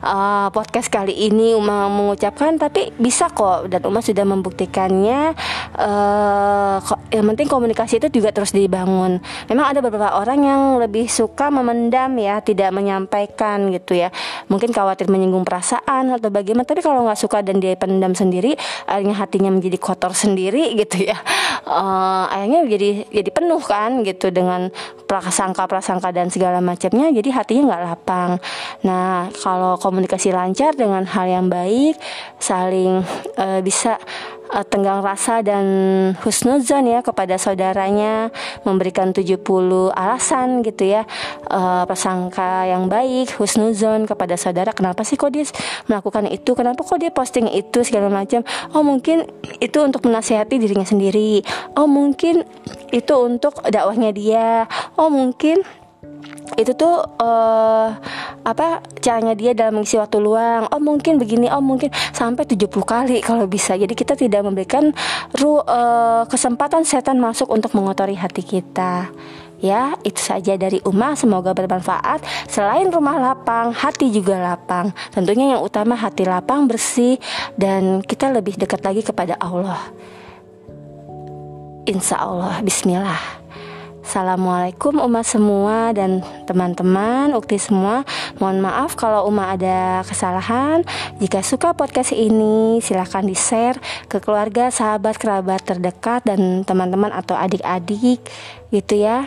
uh, 0.02 0.48
podcast 0.52 0.92
kali 0.92 1.14
ini 1.14 1.56
Uma 1.56 1.88
mengucapkan, 1.88 2.58
tapi 2.60 2.92
bisa 2.96 3.30
kok 3.32 3.70
dan 3.70 3.84
Uma 3.84 4.00
sudah 4.04 4.24
membuktikannya. 4.28 5.32
Uh, 5.76 6.80
yang 7.12 7.26
penting 7.32 7.48
komunikasi 7.48 8.02
itu 8.02 8.20
juga 8.20 8.34
terus 8.34 8.52
dibangun. 8.52 9.22
Memang 9.48 9.72
ada 9.72 9.80
beberapa 9.80 10.18
orang 10.18 10.40
yang 10.42 10.62
lebih 10.82 11.08
suka 11.08 11.48
memendam 11.48 12.12
ya, 12.18 12.42
tidak 12.44 12.74
menyampaikan 12.74 13.70
gitu 13.72 13.96
ya. 13.96 14.12
Mungkin 14.52 14.74
khawatir 14.74 15.08
menyinggung 15.08 15.46
perasaan 15.46 16.12
atau 16.12 16.28
bagaimana. 16.28 16.66
Tapi 16.66 16.82
kalau 16.82 17.06
nggak 17.06 17.20
suka 17.20 17.40
dan 17.40 17.62
dia 17.62 17.78
pendam 17.78 18.12
sendiri, 18.12 18.58
akhirnya 18.84 19.16
hatinya 19.16 19.50
menjadi 19.52 19.78
kotor 19.80 20.12
sendiri 20.16 20.74
gitu 20.78 21.06
ya 21.06 21.18
uh, 21.66 22.24
akhirnya 22.30 22.66
jadi 22.66 22.90
jadi 23.10 23.30
penuh 23.30 23.62
kan 23.62 24.02
gitu 24.02 24.30
dengan 24.30 24.70
prasangka 25.06 25.66
prasangka 25.66 26.10
dan 26.10 26.30
segala 26.32 26.62
macamnya 26.62 27.10
jadi 27.10 27.28
hatinya 27.34 27.62
nggak 27.74 27.82
lapang 27.86 28.30
nah 28.82 29.28
kalau 29.42 29.78
komunikasi 29.86 30.34
lancar 30.34 30.74
dengan 30.74 31.06
hal 31.06 31.30
yang 31.30 31.46
baik 31.46 31.94
saling 32.42 33.06
uh, 33.38 33.62
bisa 33.62 34.02
uh, 34.50 34.66
tenggang 34.66 34.98
rasa 34.98 35.46
dan 35.46 35.64
husnuzon 36.26 36.90
ya 36.90 37.06
kepada 37.06 37.38
saudaranya 37.38 38.34
memberikan 38.66 39.14
70 39.14 39.38
alasan 39.94 40.66
gitu 40.66 40.90
ya 40.90 41.06
uh, 41.54 41.86
prasangka 41.86 42.66
yang 42.66 42.90
baik 42.90 43.38
husnuzon 43.38 44.10
kepada 44.10 44.34
saudara 44.34 44.74
kenapa 44.74 45.06
sih 45.06 45.14
kok 45.14 45.30
dia 45.30 45.46
melakukan 45.86 46.26
itu 46.26 46.50
kenapa 46.58 46.82
kok 46.82 46.98
dia 46.98 47.14
posting 47.14 47.46
itu 47.52 47.86
segala 47.86 48.10
macam. 48.10 48.42
Oh 48.74 48.82
mungkin 48.82 49.28
itu 49.62 49.78
untuk 49.78 50.02
menasihati 50.08 50.58
dirinya 50.58 50.86
sendiri. 50.86 51.46
Oh 51.78 51.86
mungkin 51.86 52.42
itu 52.90 53.14
untuk 53.14 53.62
dakwahnya 53.62 54.10
dia. 54.10 54.66
Oh 54.98 55.12
mungkin 55.12 55.62
itu 56.54 56.72
tuh 56.78 57.02
uh, 57.18 57.90
apa 58.46 58.80
caranya 59.02 59.34
dia 59.34 59.52
dalam 59.52 59.82
mengisi 59.82 59.98
waktu 59.98 60.22
luang 60.22 60.70
oh 60.70 60.78
mungkin 60.78 61.18
begini 61.18 61.50
oh 61.50 61.58
mungkin 61.58 61.90
sampai 62.14 62.46
70 62.46 62.70
kali 62.86 63.18
kalau 63.20 63.50
bisa 63.50 63.74
jadi 63.74 63.90
kita 63.90 64.14
tidak 64.14 64.46
memberikan 64.46 64.94
ru 65.42 65.58
uh, 65.58 66.22
kesempatan 66.30 66.86
setan 66.86 67.18
masuk 67.18 67.50
untuk 67.50 67.74
mengotori 67.74 68.14
hati 68.14 68.46
kita 68.46 69.10
Ya, 69.56 69.96
itu 70.04 70.20
saja 70.20 70.52
dari 70.60 70.84
Uma. 70.84 71.16
Semoga 71.16 71.56
bermanfaat. 71.56 72.20
Selain 72.44 72.92
rumah 72.92 73.16
lapang, 73.16 73.72
hati 73.72 74.12
juga 74.12 74.36
lapang. 74.36 74.92
Tentunya 75.16 75.56
yang 75.56 75.64
utama 75.64 75.96
hati 75.96 76.28
lapang, 76.28 76.68
bersih, 76.68 77.16
dan 77.56 78.04
kita 78.04 78.28
lebih 78.28 78.60
dekat 78.60 78.84
lagi 78.84 79.00
kepada 79.00 79.32
Allah. 79.40 79.80
Insya 81.88 82.20
Allah, 82.20 82.60
Bismillah. 82.60 83.45
Assalamualaikum 84.06 85.02
umat 85.02 85.26
semua 85.26 85.90
dan 85.90 86.22
teman-teman 86.46 87.34
Ukti 87.34 87.58
semua. 87.58 88.06
Mohon 88.38 88.62
maaf 88.62 88.94
kalau 88.94 89.26
umat 89.26 89.58
ada 89.58 90.06
kesalahan. 90.06 90.86
Jika 91.18 91.42
suka 91.42 91.74
podcast 91.74 92.14
ini 92.14 92.78
silahkan 92.78 93.26
di 93.26 93.34
share 93.34 93.82
ke 94.06 94.22
keluarga, 94.22 94.70
sahabat, 94.70 95.18
kerabat 95.18 95.66
terdekat 95.66 96.22
Dan 96.22 96.62
teman-teman 96.62 97.10
atau 97.10 97.34
adik-adik 97.34 98.22
gitu 98.70 98.98
ya. 98.98 99.24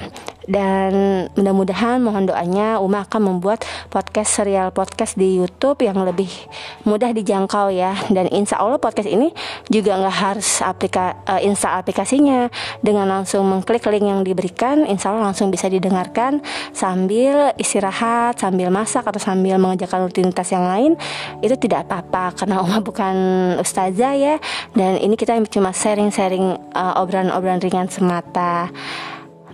Dan 0.49 1.30
mudah-mudahan 1.38 2.02
mohon 2.02 2.25
doanya 2.25 2.82
Uma 2.82 3.06
akan 3.06 3.21
membuat 3.21 3.62
podcast 3.93 4.34
serial 4.34 4.73
podcast 4.73 5.13
di 5.13 5.38
YouTube 5.38 5.86
yang 5.86 6.02
lebih 6.02 6.25
mudah 6.89 7.13
dijangkau 7.13 7.69
ya. 7.69 7.93
Dan 8.10 8.25
insya 8.34 8.58
Allah 8.58 8.82
podcast 8.82 9.06
ini 9.06 9.30
juga 9.69 9.93
nggak 10.02 10.17
harus 10.17 10.65
aplika 10.65 11.21
uh, 11.30 11.38
install 11.38 11.86
aplikasinya. 11.86 12.49
Dengan 12.82 13.06
langsung 13.06 13.45
mengklik 13.45 13.86
link 13.93 14.10
yang 14.10 14.25
diberikan 14.25 14.89
insya 14.89 15.13
Allah 15.13 15.30
langsung 15.30 15.54
bisa 15.54 15.69
didengarkan 15.69 16.41
sambil 16.73 17.54
istirahat 17.62 18.41
sambil 18.41 18.73
masak 18.73 19.06
atau 19.06 19.21
sambil 19.21 19.62
mengerjakan 19.62 20.10
rutinitas 20.10 20.49
yang 20.49 20.65
lain. 20.65 20.97
Itu 21.45 21.62
tidak 21.62 21.86
apa-apa 21.86 22.41
karena 22.41 22.65
Uma 22.65 22.82
bukan 22.82 23.15
ustazah 23.62 24.17
ya. 24.17 24.41
Dan 24.73 24.97
ini 24.97 25.13
kita 25.13 25.38
cuma 25.54 25.69
sharing-sharing 25.78 26.73
uh, 26.73 26.97
obrolan-obrolan 26.97 27.62
ringan 27.62 27.86
semata 27.86 28.73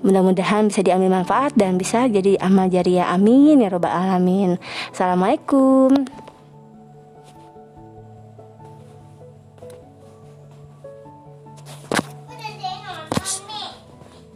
Mudah-mudahan 0.03 0.67
bisa 0.67 0.83
diambil 0.83 1.23
manfaat 1.23 1.55
dan 1.55 1.79
bisa 1.79 2.09
jadi 2.09 2.35
amal 2.43 2.67
jariah. 2.67 3.07
Amin 3.13 3.63
ya 3.63 3.69
robbal 3.71 3.93
alamin. 3.93 4.59
Assalamualaikum. 4.91 5.93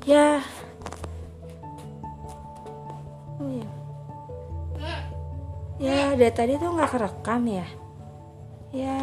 Ya. 0.10 0.41
Ya. 3.38 3.67
Ya, 5.78 6.17
dari 6.17 6.34
tadi 6.34 6.54
tuh 6.58 6.74
nggak 6.74 6.91
kerekam 6.98 7.45
ya. 7.45 7.67
Ya. 8.74 8.98